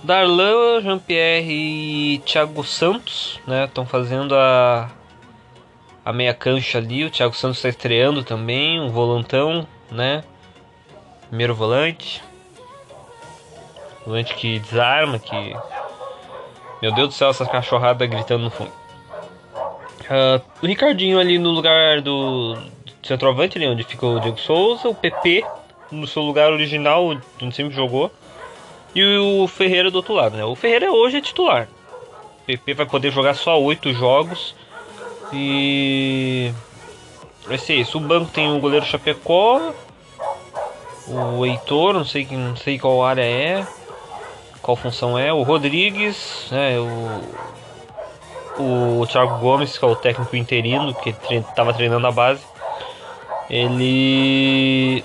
Darlan, 0.02 0.80
Jean-Pierre 0.82 1.46
e 1.50 2.18
Thiago 2.26 2.64
Santos, 2.64 3.40
né? 3.46 3.64
Estão 3.64 3.84
fazendo 3.84 4.34
a 4.34 4.90
a 6.04 6.12
meia 6.12 6.34
cancha 6.34 6.78
ali. 6.78 7.04
O 7.04 7.10
Thiago 7.10 7.34
Santos 7.34 7.58
está 7.58 7.68
estreando 7.68 8.22
também, 8.22 8.80
um 8.80 8.90
volantão, 8.90 9.66
né? 9.90 10.22
Primeiro 11.28 11.54
volante. 11.54 12.22
Volante 14.04 14.34
que 14.34 14.58
desarma, 14.58 15.18
que 15.18 15.56
meu 16.84 16.92
Deus 16.92 17.08
do 17.08 17.14
céu, 17.14 17.30
essas 17.30 17.48
cachorradas 17.48 18.06
gritando 18.06 18.44
no 18.44 18.50
fundo. 18.50 18.70
Ah, 20.10 20.40
o 20.62 20.66
Ricardinho 20.66 21.18
ali 21.18 21.38
no 21.38 21.50
lugar 21.50 22.02
do 22.02 22.58
centroavante, 23.02 23.56
ali 23.56 23.66
onde 23.66 23.84
fica 23.84 24.04
o 24.04 24.20
Diego 24.20 24.38
Souza. 24.38 24.88
O 24.88 24.94
PP 24.94 25.44
no 25.90 26.06
seu 26.06 26.22
lugar 26.22 26.52
original, 26.52 27.06
onde 27.40 27.54
sempre 27.56 27.74
jogou. 27.74 28.10
E 28.94 29.02
o 29.16 29.48
Ferreira 29.48 29.90
do 29.90 29.96
outro 29.96 30.12
lado, 30.12 30.36
né? 30.36 30.44
O 30.44 30.54
Ferreira 30.54 30.92
hoje 30.92 31.16
é 31.16 31.20
titular. 31.20 31.68
O 32.42 32.44
PP 32.44 32.74
vai 32.74 32.86
poder 32.86 33.10
jogar 33.10 33.34
só 33.34 33.58
oito 33.60 33.92
jogos. 33.94 34.54
E. 35.34 36.52
Vai 37.46 37.58
ser 37.58 37.74
isso. 37.74 37.98
O 37.98 38.00
banco 38.00 38.30
tem 38.30 38.50
o 38.50 38.60
goleiro 38.60 38.86
Chapecó. 38.86 39.72
O 41.06 41.44
Heitor, 41.44 41.92
não 41.92 42.04
sei, 42.04 42.26
não 42.30 42.56
sei 42.56 42.78
qual 42.78 43.04
área 43.04 43.22
é. 43.22 43.66
Qual 44.62 44.76
função 44.76 45.18
é. 45.18 45.32
O 45.32 45.42
Rodrigues, 45.42 46.48
né? 46.50 46.78
O, 48.58 49.00
o 49.00 49.06
Thiago 49.06 49.38
Gomes, 49.38 49.76
que 49.76 49.84
é 49.84 49.88
o 49.88 49.96
técnico 49.96 50.36
interino, 50.36 50.94
que 50.94 51.14
estava 51.30 51.74
treinando 51.74 52.06
a 52.06 52.12
base. 52.12 52.42
Ele 53.50 55.04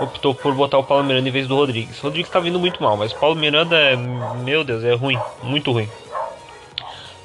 optou 0.00 0.34
por 0.34 0.54
botar 0.54 0.78
o 0.78 0.84
Paulo 0.84 1.04
Miranda 1.04 1.28
em 1.28 1.32
vez 1.32 1.46
do 1.46 1.56
Rodrigues. 1.56 1.98
O 1.98 2.04
Rodrigues 2.04 2.30
tá 2.30 2.40
vindo 2.40 2.58
muito 2.58 2.82
mal, 2.82 2.96
mas 2.96 3.12
o 3.12 3.16
Paulo 3.16 3.36
Miranda 3.36 3.76
é, 3.76 3.96
meu 3.96 4.64
Deus, 4.64 4.82
é 4.82 4.94
ruim, 4.94 5.18
muito 5.42 5.70
ruim. 5.72 5.88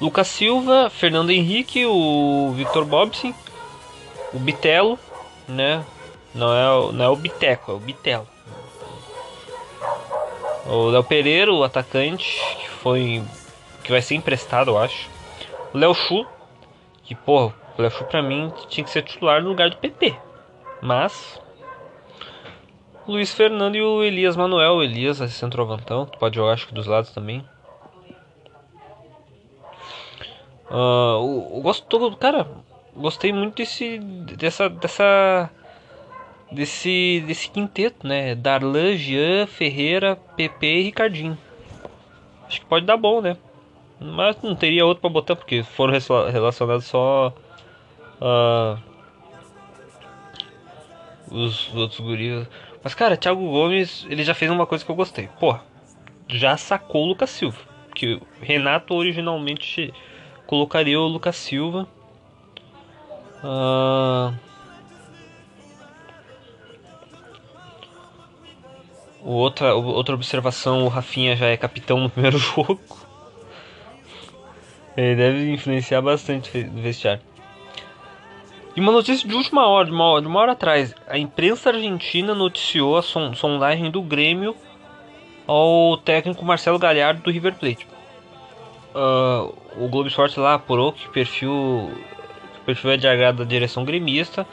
Lucas 0.00 0.28
Silva, 0.28 0.90
Fernando 0.90 1.30
Henrique, 1.30 1.86
o 1.86 2.52
Victor 2.54 2.84
Bobson, 2.84 3.32
o 4.32 4.38
Bitelo, 4.38 4.98
né? 5.48 5.84
Não 6.34 6.54
é, 6.54 6.70
o- 6.70 6.92
não 6.92 7.04
é 7.04 7.08
o 7.08 7.16
Biteco, 7.16 7.72
é 7.72 7.74
o 7.74 7.78
Bitelo. 7.78 8.28
O 10.66 10.88
Léo 10.88 11.04
Pereira, 11.04 11.52
o 11.52 11.64
atacante, 11.64 12.40
que 12.60 12.68
foi. 12.68 13.22
que 13.82 13.90
vai 13.92 14.02
ser 14.02 14.16
emprestado, 14.16 14.72
eu 14.72 14.78
acho. 14.78 15.08
O 15.72 15.78
Léo 15.78 15.94
Chu, 15.94 16.26
que 17.04 17.14
porra, 17.14 17.54
o 17.78 17.80
Léo 17.82 17.90
Chu 17.90 18.04
pra 18.04 18.20
mim 18.20 18.52
tinha 18.68 18.84
que 18.84 18.90
ser 18.90 19.02
titular 19.02 19.40
no 19.40 19.48
lugar 19.48 19.70
do 19.70 19.76
PP. 19.76 20.14
Mas. 20.82 21.40
Luiz 23.06 23.32
Fernando 23.32 23.76
e 23.76 23.82
o 23.82 24.02
Elias 24.02 24.36
Manuel. 24.36 24.74
O 24.74 24.82
Elias 24.82 25.20
é 25.20 25.28
centroavantão, 25.28 26.04
pode 26.18 26.34
jogar 26.34 26.54
acho 26.54 26.66
que 26.66 26.74
dos 26.74 26.86
lados 26.88 27.10
também. 27.12 27.44
Ah, 30.70 31.16
o, 31.18 31.58
o 31.58 31.60
gosto 31.62 31.86
todo, 31.86 32.16
cara, 32.16 32.46
gostei 32.94 33.32
muito 33.32 33.56
desse 33.56 33.98
dessa 33.98 34.68
dessa 34.68 35.50
desse 36.50 37.22
desse 37.26 37.50
quinteto, 37.50 38.06
né? 38.06 38.34
Darlan, 38.34 38.96
Jean, 38.96 39.46
Ferreira, 39.46 40.16
PP 40.36 40.66
e 40.66 40.82
Ricardinho. 40.82 41.38
Acho 42.46 42.60
que 42.60 42.66
pode 42.66 42.86
dar 42.86 42.96
bom, 42.96 43.20
né? 43.20 43.36
Mas 44.00 44.40
não 44.42 44.54
teria 44.54 44.84
outro 44.84 45.00
pra 45.00 45.10
botar 45.10 45.36
porque 45.36 45.62
foram 45.62 45.92
rela- 45.92 46.30
relacionados 46.30 46.84
só 46.84 47.32
ah, 48.20 48.78
os 51.30 51.74
outros 51.74 52.00
guris. 52.00 52.46
Mas 52.82 52.94
cara, 52.94 53.16
Thiago 53.16 53.40
Gomes, 53.40 54.06
ele 54.08 54.22
já 54.22 54.34
fez 54.34 54.50
uma 54.50 54.66
coisa 54.66 54.84
que 54.84 54.90
eu 54.90 54.94
gostei. 54.94 55.28
Porra, 55.40 55.62
já 56.28 56.56
sacou 56.56 57.04
o 57.04 57.08
Lucas 57.08 57.30
Silva. 57.30 57.58
Que 57.94 58.14
o 58.14 58.22
Renato 58.40 58.94
originalmente 58.94 59.92
colocaria 60.46 60.98
o 61.00 61.06
Lucas 61.06 61.36
Silva. 61.36 61.86
O 69.22 69.32
outra, 69.32 69.74
o- 69.74 69.84
outra 69.86 70.14
observação, 70.14 70.84
o 70.84 70.88
Rafinha 70.88 71.36
já 71.36 71.46
é 71.46 71.56
capitão 71.56 71.98
no 72.00 72.10
primeiro 72.10 72.38
jogo. 72.38 72.78
Ele 74.96 75.14
deve 75.16 75.52
influenciar 75.52 76.00
bastante 76.00 76.64
no 76.64 76.80
vestiário. 76.80 77.22
E 78.74 78.80
uma 78.80 78.92
notícia 78.92 79.26
de 79.26 79.34
última 79.34 79.66
hora, 79.66 79.86
de 79.86 79.92
uma 79.92 80.04
hora, 80.04 80.22
de 80.22 80.28
uma 80.28 80.40
hora 80.40 80.52
atrás. 80.52 80.94
A 81.08 81.18
imprensa 81.18 81.70
argentina 81.70 82.34
noticiou 82.34 82.96
a 82.96 83.02
son 83.02 83.34
sondagem 83.34 83.90
do 83.90 84.02
Grêmio 84.02 84.54
ao 85.46 85.96
técnico 85.98 86.44
Marcelo 86.44 86.78
Galhardo 86.78 87.22
do 87.22 87.30
River 87.30 87.54
Plate. 87.54 87.86
Uh, 88.96 89.54
o 89.76 89.88
Globo 89.88 90.08
Esporte 90.08 90.40
lá 90.40 90.54
apurou 90.54 90.90
que 90.90 91.06
perfil, 91.10 91.90
perfil 92.64 92.92
é 92.92 92.96
de 92.96 93.06
agrado 93.06 93.38
da 93.38 93.44
direção 93.44 93.84
gremista, 93.84 94.46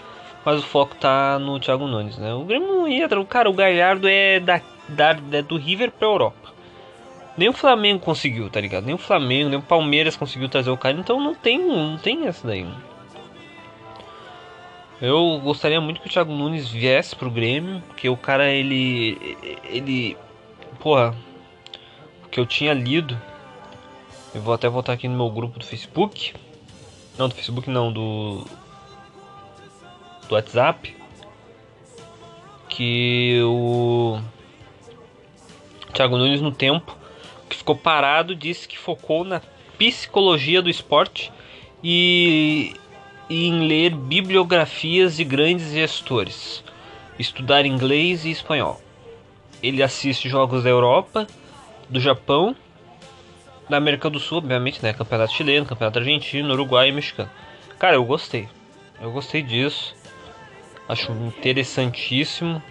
mas 0.44 0.60
o 0.60 0.64
foco 0.64 0.96
tá 0.96 1.40
no 1.40 1.62
Thiago 1.62 1.88
Nunes, 1.88 2.18
né? 2.18 2.34
O 2.34 2.44
Grêmio 2.44 2.68
não 2.68 2.86
ia, 2.86 3.08
cara, 3.24 3.50
o 3.50 3.54
Galhardo 3.54 4.06
é 4.06 4.42
da, 4.42 4.60
da 4.90 5.18
é 5.32 5.42
do 5.42 5.56
River 5.56 5.92
pra 5.92 6.10
Europa. 6.10 6.52
Nem 7.38 7.48
o 7.48 7.54
Flamengo 7.54 8.02
conseguiu, 8.02 8.50
tá 8.50 8.60
ligado? 8.60 8.84
Nem 8.84 8.94
o 8.94 8.98
Flamengo, 8.98 9.50
nem 9.50 9.60
o 9.60 9.62
Palmeiras 9.62 10.18
conseguiu 10.18 10.50
trazer 10.50 10.72
o 10.72 10.78
cara, 10.78 10.98
então 10.98 11.22
não 11.22 11.34
tem, 11.34 11.58
não 11.58 11.98
tem 11.98 12.28
essa 12.28 12.46
daí. 12.46 12.68
Eu 15.02 15.40
gostaria 15.42 15.80
muito 15.80 16.02
que 16.02 16.08
o 16.08 16.12
Thiago 16.12 16.34
Nunes 16.34 16.68
viesse 16.68 17.16
pro 17.16 17.32
Grêmio, 17.32 17.82
porque 17.88 18.10
o 18.10 18.18
cara 18.18 18.50
ele 18.50 19.38
ele 19.64 20.18
porra, 20.82 21.16
o 22.26 22.28
que 22.28 22.42
eu 22.42 22.46
tinha 22.46 22.74
lido, 22.74 23.18
eu 24.34 24.42
vou 24.42 24.54
até 24.54 24.68
voltar 24.68 24.94
aqui 24.94 25.08
no 25.08 25.16
meu 25.16 25.30
grupo 25.30 25.60
do 25.60 25.66
Facebook. 25.66 26.34
Não, 27.18 27.30
do 27.30 27.36
Facebook 27.36 27.70
não, 27.70 27.92
do 27.92 28.46
do 30.28 30.36
WhatsApp 30.36 30.96
que 32.70 33.40
o 33.44 34.20
Thiago 35.94 36.18
Nunes 36.18 36.42
no 36.42 36.52
tempo 36.52 36.98
que 37.48 37.58
ficou 37.58 37.76
parado 37.76 38.36
disse 38.36 38.68
que 38.68 38.78
focou 38.78 39.24
na 39.24 39.42
psicologia 39.78 40.62
do 40.62 40.70
esporte 40.70 41.32
e, 41.84 42.74
e 43.30 43.48
em 43.48 43.68
ler 43.68 43.94
bibliografias 43.96 45.18
de 45.18 45.24
grandes 45.24 45.72
gestores, 45.72 46.64
estudar 47.20 47.66
inglês 47.66 48.26
e 48.26 48.32
espanhol. 48.32 48.82
Ele 49.62 49.84
assiste 49.84 50.28
jogos 50.28 50.64
da 50.64 50.70
Europa, 50.70 51.28
do 51.90 52.00
Japão, 52.00 52.56
da 53.74 53.78
América 53.78 54.10
do 54.10 54.20
Sul, 54.20 54.38
obviamente, 54.38 54.82
né? 54.84 54.94
Campeonato 54.94 55.34
chileno, 55.34 55.66
campeonato 55.66 56.00
argentino, 56.00 56.54
uruguai 56.54 56.90
e 56.90 56.92
mexicano. 56.92 57.30
Cara, 57.80 57.96
eu 57.96 58.06
gostei. 58.06 58.48
Eu 59.02 59.12
gostei 59.12 59.42
disso. 59.42 59.96
Acho 60.88 61.12
interessantíssimo. 61.12 62.62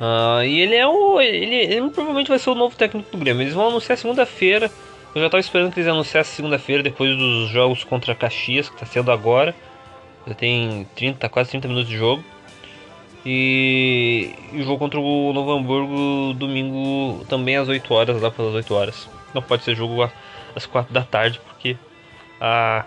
Uh, 0.00 0.42
e 0.44 0.60
ele 0.60 0.76
é 0.76 0.86
o. 0.86 1.20
Ele, 1.20 1.54
ele, 1.54 1.90
provavelmente 1.90 2.28
vai 2.28 2.38
ser 2.38 2.50
o 2.50 2.54
novo 2.54 2.76
técnico 2.76 3.10
do 3.10 3.18
Grêmio. 3.18 3.42
Eles 3.42 3.54
vão 3.54 3.68
anunciar 3.68 3.98
segunda-feira. 3.98 4.70
Eu 5.14 5.20
já 5.20 5.26
estava 5.26 5.40
esperando 5.40 5.72
que 5.72 5.80
eles 5.80 5.90
anunciassem 5.90 6.34
segunda-feira, 6.34 6.82
depois 6.82 7.16
dos 7.16 7.50
jogos 7.50 7.84
contra 7.84 8.14
Caxias, 8.14 8.68
que 8.68 8.76
está 8.76 8.86
sendo 8.86 9.10
agora. 9.10 9.54
Já 10.26 10.34
tem 10.34 10.86
30, 10.94 11.28
quase 11.28 11.50
30 11.50 11.68
minutos 11.68 11.90
de 11.90 11.96
jogo. 11.96 12.24
E, 13.24 14.34
e 14.52 14.60
o 14.60 14.64
jogo 14.64 14.78
contra 14.78 14.98
o 14.98 15.32
Novo 15.32 15.52
Hamburgo 15.52 16.34
domingo 16.34 17.24
também 17.26 17.56
às 17.56 17.68
8 17.68 17.94
horas, 17.94 18.20
lá 18.20 18.30
pelas 18.30 18.54
8 18.54 18.74
horas. 18.74 19.08
Não 19.32 19.40
pode 19.40 19.62
ser 19.62 19.76
jogo 19.76 20.10
às 20.54 20.66
4 20.66 20.92
da 20.92 21.02
tarde, 21.02 21.40
porque 21.46 21.76
a 22.40 22.84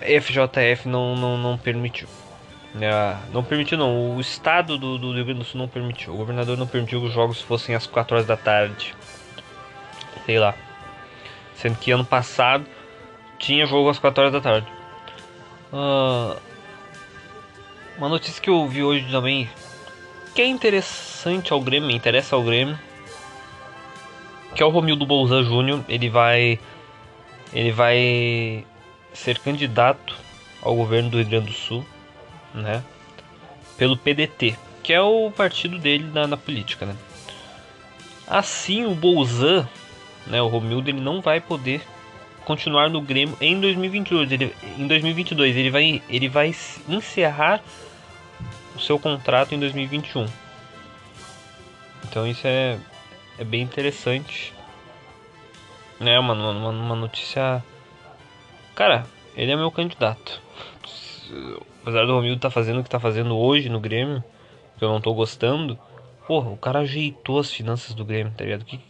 FJF 0.00 0.86
não, 0.86 1.16
não, 1.16 1.38
não 1.38 1.56
permitiu. 1.56 2.08
É, 2.80 3.16
não 3.32 3.42
permitiu 3.44 3.78
não, 3.78 4.16
o 4.16 4.20
estado 4.20 4.76
do, 4.76 4.98
do 4.98 5.12
Rio 5.12 5.24
Grande 5.24 5.40
do 5.40 5.44
Sul 5.44 5.60
não 5.60 5.68
permitiu. 5.68 6.12
O 6.12 6.16
governador 6.16 6.58
não 6.58 6.66
permitiu 6.66 7.00
que 7.00 7.06
os 7.06 7.12
jogos 7.12 7.40
fossem 7.40 7.74
às 7.74 7.86
4 7.86 8.16
horas 8.16 8.26
da 8.26 8.36
tarde. 8.36 8.94
Sei 10.26 10.38
lá. 10.38 10.54
Sendo 11.54 11.78
que 11.78 11.90
ano 11.90 12.04
passado 12.04 12.66
tinha 13.38 13.64
jogo 13.64 13.88
às 13.88 13.98
4 13.98 14.20
horas 14.20 14.32
da 14.32 14.40
tarde. 14.40 14.66
Uh, 15.72 16.36
uma 18.04 18.10
notícia 18.10 18.42
que 18.42 18.50
eu 18.50 18.68
vi 18.68 18.82
hoje 18.82 19.06
também 19.10 19.48
que 20.34 20.42
é 20.42 20.46
interessante 20.46 21.54
ao 21.54 21.60
Grêmio, 21.60 21.90
interessa 21.90 22.36
ao 22.36 22.42
Grêmio, 22.42 22.78
que 24.54 24.62
é 24.62 24.66
o 24.66 24.68
Romildo 24.68 25.06
Bolzan 25.06 25.42
Júnior. 25.42 25.82
Ele 25.88 26.10
vai 26.10 26.60
ele 27.50 27.72
vai 27.72 28.66
ser 29.14 29.38
candidato 29.38 30.14
ao 30.60 30.74
governo 30.74 31.08
do 31.08 31.16
Rio 31.16 31.26
Grande 31.26 31.46
do 31.46 31.52
Sul, 31.54 31.82
né? 32.52 32.84
Pelo 33.78 33.96
PDT, 33.96 34.54
que 34.82 34.92
é 34.92 35.00
o 35.00 35.30
partido 35.30 35.78
dele 35.78 36.10
na, 36.12 36.26
na 36.26 36.36
política, 36.36 36.84
né? 36.84 36.94
Assim, 38.26 38.84
o 38.84 38.94
Bolzan, 38.94 39.66
né, 40.26 40.42
o 40.42 40.48
Romildo, 40.48 40.90
ele 40.90 41.00
não 41.00 41.22
vai 41.22 41.40
poder 41.40 41.80
continuar 42.44 42.90
no 42.90 43.00
Grêmio 43.00 43.34
em 43.40 43.58
2022. 43.58 44.30
Ele, 44.30 44.54
em 44.78 44.86
2022 44.86 45.56
ele 45.56 45.70
vai, 45.70 46.02
ele 46.08 46.28
vai 46.28 46.54
encerrar 46.86 47.62
o 48.74 48.80
seu 48.80 48.98
contrato 48.98 49.54
em 49.54 49.58
2021. 49.58 50.26
Então 52.04 52.26
isso 52.26 52.46
é, 52.46 52.78
é 53.38 53.44
bem 53.44 53.62
interessante. 53.62 54.52
Né, 56.00 56.18
uma, 56.18 56.34
uma, 56.34 56.70
uma 56.70 56.96
notícia 56.96 57.62
Cara, 58.74 59.06
ele 59.36 59.52
é 59.52 59.56
meu 59.56 59.70
candidato. 59.70 60.42
Apesar 61.80 62.06
do 62.06 62.14
Romildo 62.14 62.40
tá 62.40 62.50
fazendo 62.50 62.80
o 62.80 62.82
que 62.82 62.90
tá 62.90 62.98
fazendo 62.98 63.36
hoje 63.36 63.68
no 63.68 63.78
Grêmio, 63.78 64.22
que 64.76 64.84
eu 64.84 64.88
não 64.88 65.00
tô 65.00 65.14
gostando. 65.14 65.78
Porra, 66.26 66.50
o 66.50 66.56
cara 66.56 66.80
ajeitou 66.80 67.38
as 67.38 67.52
finanças 67.52 67.94
do 67.94 68.04
Grêmio, 68.04 68.32
tá 68.36 68.42
ligado? 68.42 68.62
O 68.62 68.64
que, 68.64 68.80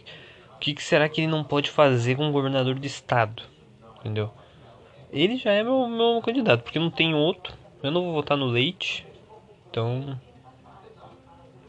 que, 0.59 0.75
que 0.75 0.83
será 0.83 1.07
que 1.07 1.21
ele 1.21 1.27
não 1.27 1.45
pode 1.45 1.71
fazer 1.71 2.17
com 2.17 2.25
um 2.25 2.33
governador 2.33 2.77
de 2.77 2.87
estado? 2.87 3.43
Entendeu? 4.01 4.31
Ele 5.13 5.37
já 5.37 5.53
é 5.53 5.63
meu, 5.63 5.87
meu 5.87 6.23
candidato, 6.23 6.63
porque 6.63 6.79
não 6.79 6.91
tem 6.91 7.15
outro. 7.15 7.53
Eu 7.83 7.91
não 7.91 8.05
vou 8.05 8.15
votar 8.15 8.39
no 8.39 8.47
Leite. 8.47 9.07
Então. 9.75 10.17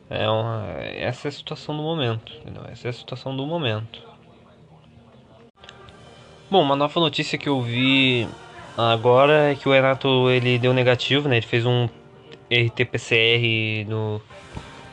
É 0.08 0.30
uma, 0.30 0.64
essa 0.80 1.28
é 1.28 1.30
a 1.30 1.32
situação 1.32 1.76
do 1.76 1.82
momento. 1.82 2.32
Entendeu? 2.36 2.64
Essa 2.72 2.88
é 2.88 2.90
a 2.90 2.94
situação 2.94 3.36
do 3.36 3.48
momento. 3.48 4.00
Bom, 6.52 6.62
uma 6.62 6.76
nova 6.76 7.00
notícia 7.00 7.36
que 7.36 7.50
eu 7.50 7.60
vi 7.64 8.28
agora 8.78 9.52
é 9.52 9.56
que 9.56 9.68
o 9.68 9.72
Renato 9.72 10.30
ele 10.30 10.60
deu 10.60 10.72
negativo, 10.72 11.28
né? 11.28 11.38
Ele 11.38 11.48
fez 11.48 11.66
um 11.66 11.90
RT-PCR 12.52 13.88
no 13.88 14.22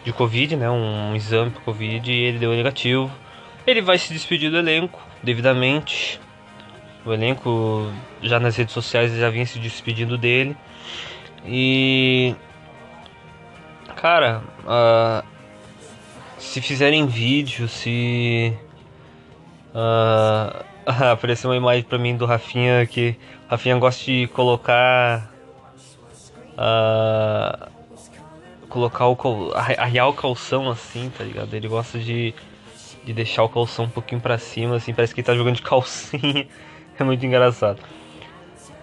de 0.03 0.12
Covid, 0.14 0.57
né? 0.57 0.70
Um 0.70 1.14
exame 1.14 1.51
para 1.51 1.61
Covid 1.61 2.11
e 2.11 2.14
ele 2.14 2.38
deu 2.38 2.53
negativo. 2.53 3.12
Ele 3.66 3.83
vai 3.83 3.98
se 3.98 4.11
despedir 4.11 4.51
do 4.51 4.57
elenco 4.57 4.98
devidamente. 5.22 6.18
O 7.05 7.12
elenco 7.12 7.92
já 8.22 8.40
nas 8.40 8.57
redes 8.57 8.72
sociais 8.72 9.14
já 9.14 9.29
vinha 9.29 9.44
se 9.44 9.59
despedindo 9.59 10.16
dele. 10.16 10.57
E 11.44 12.35
cara, 14.03 14.43
uh, 14.65 15.25
se 16.37 16.61
fizerem 16.61 17.07
vídeo, 17.07 17.69
se 17.69 18.53
uh, 19.73 20.65
apareceu 21.12 21.49
uma 21.49 21.57
imagem 21.57 21.85
pra 21.85 21.99
mim 21.99 22.17
do 22.17 22.27
Rafinha 22.27 22.85
que 22.85 23.17
Rafinha 23.49 23.79
gosta 23.79 24.05
de 24.05 24.27
colocar 24.35 25.31
uh, 26.55 27.71
colocar 28.69 29.07
o 29.07 29.17
arriar 29.55 30.09
o 30.09 30.12
calção 30.12 30.69
assim, 30.69 31.09
tá 31.17 31.23
ligado? 31.23 31.55
Ele 31.55 31.69
gosta 31.69 31.97
de, 31.97 32.35
de 33.05 33.12
deixar 33.12 33.45
o 33.45 33.49
calção 33.49 33.85
um 33.85 33.91
pouquinho 33.91 34.21
pra 34.21 34.37
cima, 34.37 34.77
assim, 34.77 34.93
parece 34.93 35.15
que 35.15 35.21
ele 35.21 35.27
tá 35.27 35.35
jogando 35.37 35.55
de 35.55 35.62
calcinha. 35.62 36.49
é 36.99 37.05
muito 37.05 37.25
engraçado. 37.25 37.79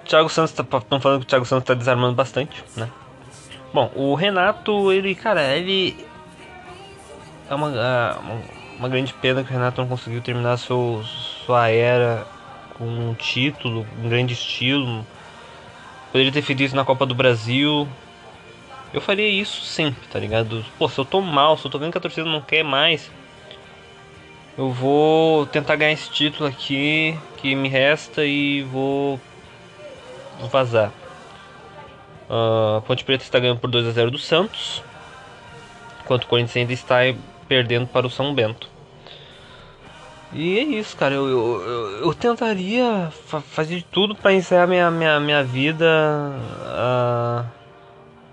Thiago 0.05 0.29
Santos 0.29 0.53
tá 0.53 0.63
falando 0.63 1.19
que 1.19 1.25
o 1.25 1.27
Thiago 1.27 1.45
Santos 1.45 1.67
tá 1.67 1.73
desarmando 1.73 2.15
bastante, 2.15 2.63
né? 2.77 2.89
Bom, 3.71 3.91
o 3.95 4.15
Renato, 4.15 4.91
ele, 4.91 5.13
cara, 5.13 5.55
ele 5.55 5.95
é 7.49 7.53
uma, 7.53 7.69
é 7.69 8.15
uma, 8.77 8.89
grande 8.89 9.13
pena 9.13 9.43
que 9.43 9.49
o 9.49 9.53
Renato 9.53 9.81
não 9.81 9.87
conseguiu 9.87 10.21
terminar 10.21 10.57
seus 10.57 11.07
sua 11.45 11.69
era 11.69 12.25
com 12.77 12.85
um 12.85 13.13
título, 13.13 13.85
um 14.03 14.09
grande 14.09 14.33
estilo. 14.33 15.05
Poderia 16.11 16.31
ter 16.31 16.41
feito 16.41 16.63
isso 16.63 16.75
na 16.75 16.85
Copa 16.85 17.05
do 17.05 17.13
Brasil. 17.13 17.87
Eu 18.91 19.01
faria 19.01 19.27
isso 19.27 19.63
sempre, 19.65 20.07
tá 20.07 20.17
ligado? 20.17 20.65
Pô, 20.77 20.89
se 20.89 20.97
eu 20.97 21.05
tô 21.05 21.21
mal, 21.21 21.55
se 21.55 21.65
eu 21.65 21.71
tô 21.71 21.77
vendo 21.77 21.91
que 21.91 21.97
a 21.97 22.01
torcida 22.01 22.27
não 22.27 22.41
quer 22.41 22.63
mais, 22.63 23.11
eu 24.57 24.71
vou 24.71 25.45
tentar 25.45 25.75
ganhar 25.75 25.91
esse 25.91 26.09
título 26.09 26.49
aqui 26.49 27.17
que 27.37 27.55
me 27.55 27.69
resta 27.69 28.25
e 28.25 28.63
vou 28.63 29.19
vazar. 30.51 30.91
Uh, 32.29 32.81
Ponte 32.81 33.03
Preta 33.03 33.23
está 33.23 33.39
ganhando 33.39 33.59
por 33.59 33.69
2 33.69 33.87
a 33.87 33.91
0 33.91 34.11
do 34.11 34.19
Santos, 34.19 34.83
enquanto 36.03 36.25
o 36.25 36.27
Corinthians 36.27 36.57
ainda 36.57 36.73
está 36.73 36.97
perdendo 37.47 37.87
para 37.87 38.05
o 38.05 38.09
São 38.09 38.33
Bento. 38.35 38.69
E 40.31 40.59
é 40.59 40.61
isso, 40.61 40.95
cara. 40.95 41.15
Eu, 41.15 41.27
eu, 41.27 41.61
eu, 41.61 41.91
eu 42.05 42.13
tentaria 42.13 43.09
fa 43.25 43.41
fazer 43.41 43.77
de 43.77 43.83
tudo 43.83 44.13
para 44.13 44.31
encerrar 44.31 44.67
minha, 44.67 44.91
minha, 44.91 45.19
minha 45.19 45.43
vida 45.43 45.85
uh, 46.65 47.43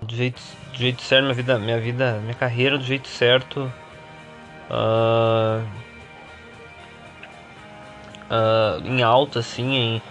do, 0.05 0.15
jeito, 0.15 0.39
do 0.73 0.77
jeito 0.77 1.01
certo, 1.01 1.23
minha 1.23 1.33
vida, 1.33 1.57
minha 1.57 1.79
vida, 1.79 2.19
minha 2.21 2.35
carreira 2.35 2.77
do 2.77 2.83
jeito 2.83 3.07
certo. 3.07 3.71
Uh, 4.69 5.65
uh, 8.29 8.85
em 8.85 9.01
alta, 9.01 9.39
assim, 9.39 9.73
em, 9.73 10.01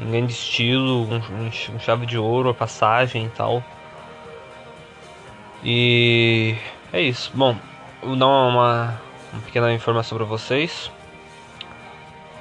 em 0.00 0.10
grande 0.10 0.32
estilo, 0.32 1.06
um, 1.08 1.46
um 1.46 1.78
chave 1.78 2.06
de 2.06 2.18
ouro, 2.18 2.50
a 2.50 2.54
passagem 2.54 3.26
e 3.26 3.28
tal. 3.30 3.62
E 5.64 6.56
é 6.92 7.00
isso. 7.00 7.30
Bom, 7.34 7.56
vou 8.02 8.16
dar 8.16 8.26
uma, 8.26 9.00
uma 9.32 9.42
pequena 9.42 9.72
informação 9.72 10.16
para 10.16 10.26
vocês. 10.26 10.90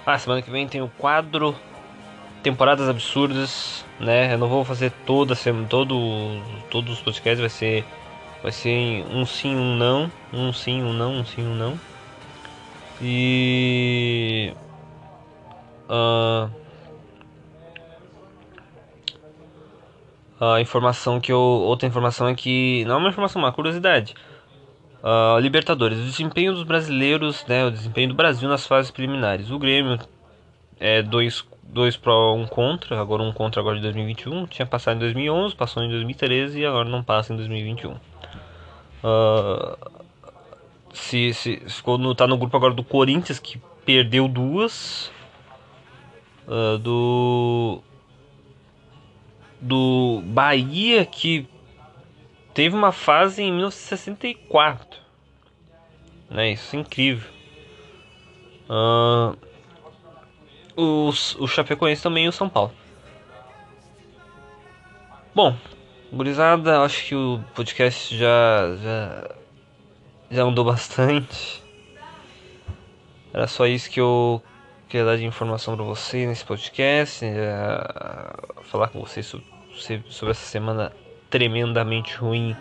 Ah, 0.06 0.18
semana 0.18 0.42
que 0.42 0.50
vem 0.50 0.68
tem 0.68 0.82
o 0.82 0.90
quadro 0.98 1.56
Temporadas 2.42 2.90
Absurdas, 2.90 3.86
né? 4.00 4.34
Eu 4.34 4.38
não 4.40 4.48
vou 4.48 4.66
fazer 4.66 4.92
toda 5.06 5.36
semana, 5.36 5.68
todo, 5.68 6.42
todos 6.72 6.94
os 6.94 7.02
podcasts, 7.02 7.40
vai 7.40 7.50
ser 7.50 7.86
vai 8.42 8.52
ser 8.52 9.06
um 9.12 9.24
sim, 9.26 9.56
um 9.56 9.76
não, 9.76 10.12
um 10.34 10.52
sim, 10.52 10.82
um 10.82 10.92
não, 10.94 11.18
um 11.18 11.26
sim, 11.26 11.46
um 11.46 11.54
não. 11.54 11.80
E 13.00 14.54
uh, 15.88 16.50
a 20.42 20.60
informação 20.60 21.20
que 21.20 21.32
eu 21.32 21.40
outra 21.40 21.88
informação 21.88 22.28
é 22.28 22.34
que 22.34 22.84
não 22.86 22.96
é 22.96 22.98
uma 22.98 23.10
informação, 23.10 23.40
uma 23.40 23.52
curiosidade. 23.52 24.16
Uh, 25.04 25.40
Libertadores, 25.40 26.00
o 26.00 26.04
desempenho 26.04 26.54
dos 26.54 26.64
brasileiros, 26.64 27.46
né, 27.48 27.66
o 27.66 27.72
desempenho 27.72 28.10
do 28.10 28.16
Brasil 28.16 28.50
nas 28.50 28.66
fases 28.66 28.90
preliminares. 28.90 29.52
O 29.52 29.60
Grêmio 29.60 30.00
é 30.80 31.04
dois, 31.04 31.46
dois 31.64 31.96
pró, 31.96 32.34
um 32.34 32.48
contra, 32.48 33.00
agora 33.00 33.22
um 33.22 33.32
contra 33.32 33.62
agora 33.62 33.76
de 33.76 33.84
2021. 33.84 34.48
Tinha 34.48 34.66
passado 34.66 34.98
em 34.98 35.00
2011, 35.00 35.56
passou 35.56 35.84
em 35.84 35.90
2013 35.90 36.60
e 36.60 36.66
agora 36.66 36.90
não 36.90 37.04
passa 37.04 37.34
em 37.34 37.38
2021. 37.38 37.92
Uh, 39.04 39.78
se, 40.94 41.34
se, 41.34 41.58
ficou 41.68 42.00
no, 42.00 42.16
tá 42.16 42.26
no 42.26 42.38
grupo 42.38 42.58
agora 42.58 42.74
do 42.74 42.84
Corinthians 42.84 43.38
que 43.38 43.62
perdeu 43.86 44.28
duas. 44.28 45.12
Uh, 46.48 46.78
do 46.80 47.84
do 49.62 50.22
Bahia 50.26 51.06
que 51.06 51.48
teve 52.54 52.76
uma 52.76 52.92
fase 52.92 53.44
em 53.44 53.52
1964. 53.52 55.00
Né? 56.30 56.52
Isso 56.52 56.76
é 56.76 56.80
incrível. 56.80 57.30
Uh, 58.70 59.38
os, 60.76 61.36
o 61.36 61.48
Chapecoense 61.48 62.02
também 62.02 62.26
e 62.26 62.30
o 62.30 62.32
São 62.32 62.50
Paulo. 62.50 62.74
Bom, 65.36 65.56
gurizada, 66.12 66.82
acho 66.82 67.06
que 67.06 67.16
o 67.16 67.42
podcast 67.56 68.18
já, 68.18 68.76
já, 68.82 69.30
já 70.30 70.44
andou 70.44 70.66
bastante. 70.66 71.62
Era 73.34 73.48
só 73.48 73.66
isso 73.66 73.90
que 73.90 74.02
eu 74.02 74.42
queria 74.92 75.06
dar 75.06 75.16
de 75.16 75.24
informação 75.24 75.74
para 75.74 75.86
vocês 75.86 76.28
nesse 76.28 76.44
podcast. 76.44 77.26
falar 78.64 78.90
com 78.90 79.00
vocês 79.00 79.26
sobre, 79.26 79.48
sobre 80.10 80.32
essa 80.32 80.46
semana 80.46 80.92
tremendamente 81.30 82.18
ruim 82.18 82.54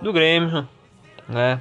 do 0.00 0.12
Grêmio, 0.12 0.68
né? 1.28 1.60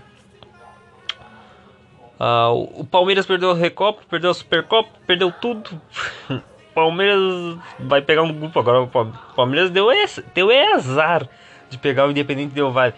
Ah, 2.19 2.51
o 2.51 2.85
Palmeiras 2.85 3.25
perdeu 3.25 3.49
a 3.49 3.55
Recopa, 3.55 4.03
perdeu 4.07 4.29
a 4.29 4.33
Supercopa, 4.35 4.91
perdeu 5.07 5.31
tudo. 5.31 5.81
Palmeiras 6.75 7.57
vai 7.79 8.03
pegar 8.03 8.21
um 8.21 8.31
grupo 8.31 8.59
agora. 8.59 8.81
O 8.81 9.33
Palmeiras 9.35 9.71
deu, 9.71 9.91
esse, 9.91 10.21
deu 10.35 10.49
azar 10.75 11.27
de 11.71 11.79
pegar 11.79 12.05
o 12.05 12.11
Independente 12.11 12.53
Del 12.53 12.71
Vale. 12.71 12.93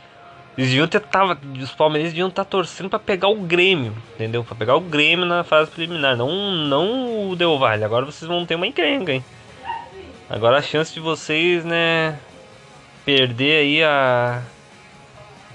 Eles 0.58 0.70
deviam 0.70 0.88
ter 0.88 1.00
tava, 1.00 1.38
os 1.60 1.72
Palmeiras 1.72 2.12
deviam 2.12 2.28
estar 2.28 2.44
tá 2.44 2.50
torcendo 2.50 2.89
para 2.89 3.00
pegar 3.00 3.28
o 3.28 3.36
Grêmio, 3.36 3.96
entendeu? 4.13 4.44
Para 4.44 4.56
pegar 4.56 4.76
o 4.76 4.82
Grêmio 4.82 5.26
na 5.26 5.44
fase 5.44 5.72
preliminar, 5.72 6.16
não 6.16 6.52
não 6.52 7.30
o 7.30 7.36
Del 7.36 7.58
Valle. 7.58 7.84
Agora 7.84 8.06
vocês 8.06 8.30
vão 8.30 8.46
ter 8.46 8.56
uma 8.56 8.68
encrenca, 8.68 9.12
hein? 9.12 9.26
Agora 10.30 10.58
a 10.58 10.62
chance 10.62 10.94
de 10.94 11.00
vocês, 11.00 11.66
né, 11.66 12.20
perder 13.04 13.62
aí 13.62 13.84
a 13.84 14.44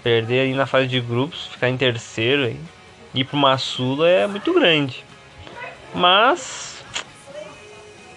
perder 0.02 0.40
aí 0.40 0.54
na 0.54 0.66
fase 0.66 0.88
de 0.88 1.00
grupos, 1.00 1.46
ficar 1.46 1.68
em 1.68 1.76
terceiro 1.76 2.44
aí, 2.44 2.60
ir 3.14 3.24
para 3.24 3.36
uma 3.36 3.56
Sula 3.56 4.08
é 4.08 4.26
muito 4.26 4.52
grande. 4.52 5.04
Mas 5.94 6.84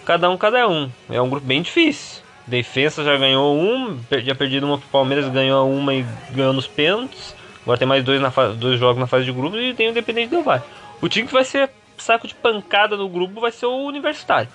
cada 0.03 0.29
um 0.29 0.37
cada 0.37 0.67
um. 0.67 0.91
É 1.09 1.21
um 1.21 1.29
grupo 1.29 1.45
bem 1.45 1.61
difícil. 1.61 2.23
Defesa 2.47 3.03
já 3.03 3.17
ganhou 3.17 3.55
um, 3.57 3.99
já 4.23 4.35
perdido 4.35 4.65
uma 4.65 4.77
pro 4.77 4.87
Palmeiras, 4.89 5.27
ganhou 5.29 5.69
uma 5.69 5.93
e 5.93 6.05
ganhou 6.31 6.53
nos 6.53 6.67
pênaltis. 6.67 7.35
Agora 7.61 7.77
tem 7.77 7.87
mais 7.87 8.03
dois, 8.03 8.19
na 8.19 8.29
dois 8.29 8.79
jogos 8.79 8.99
na 8.99 9.07
fase 9.07 9.25
de 9.25 9.31
grupos 9.31 9.59
e 9.59 9.73
tem 9.73 9.87
o 9.87 9.91
Independente 9.91 10.29
do 10.29 10.41
Vale. 10.41 10.63
O 10.99 11.07
time 11.07 11.27
que 11.27 11.33
vai 11.33 11.45
ser 11.45 11.69
saco 11.97 12.27
de 12.27 12.33
pancada 12.33 12.97
no 12.97 13.07
grupo 13.07 13.39
vai 13.39 13.51
ser 13.51 13.67
o 13.67 13.85
Universitário. 13.85 14.49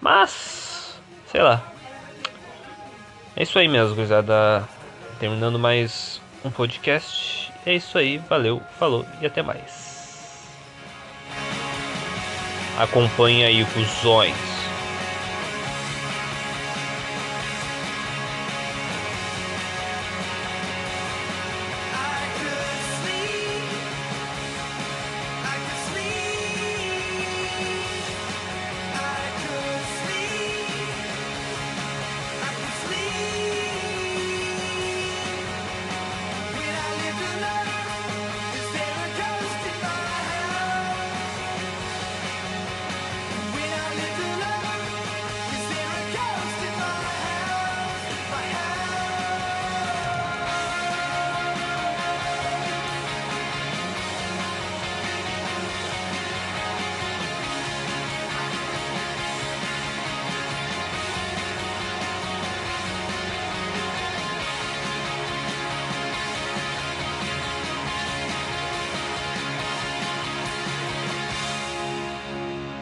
Mas, 0.00 0.98
sei 1.26 1.42
lá, 1.42 1.62
é 3.36 3.42
isso 3.42 3.58
aí 3.58 3.68
mesmo, 3.68 3.94
gurizada. 3.94 4.68
Terminando 5.20 5.58
mais 5.58 6.20
um 6.44 6.50
podcast. 6.50 7.52
É 7.64 7.74
isso 7.74 7.98
aí, 7.98 8.18
valeu, 8.18 8.62
falou 8.78 9.04
e 9.20 9.26
até 9.26 9.42
mais. 9.42 10.48
Acompanhe 12.78 13.44
aí, 13.44 13.64
cuzões. 13.66 14.47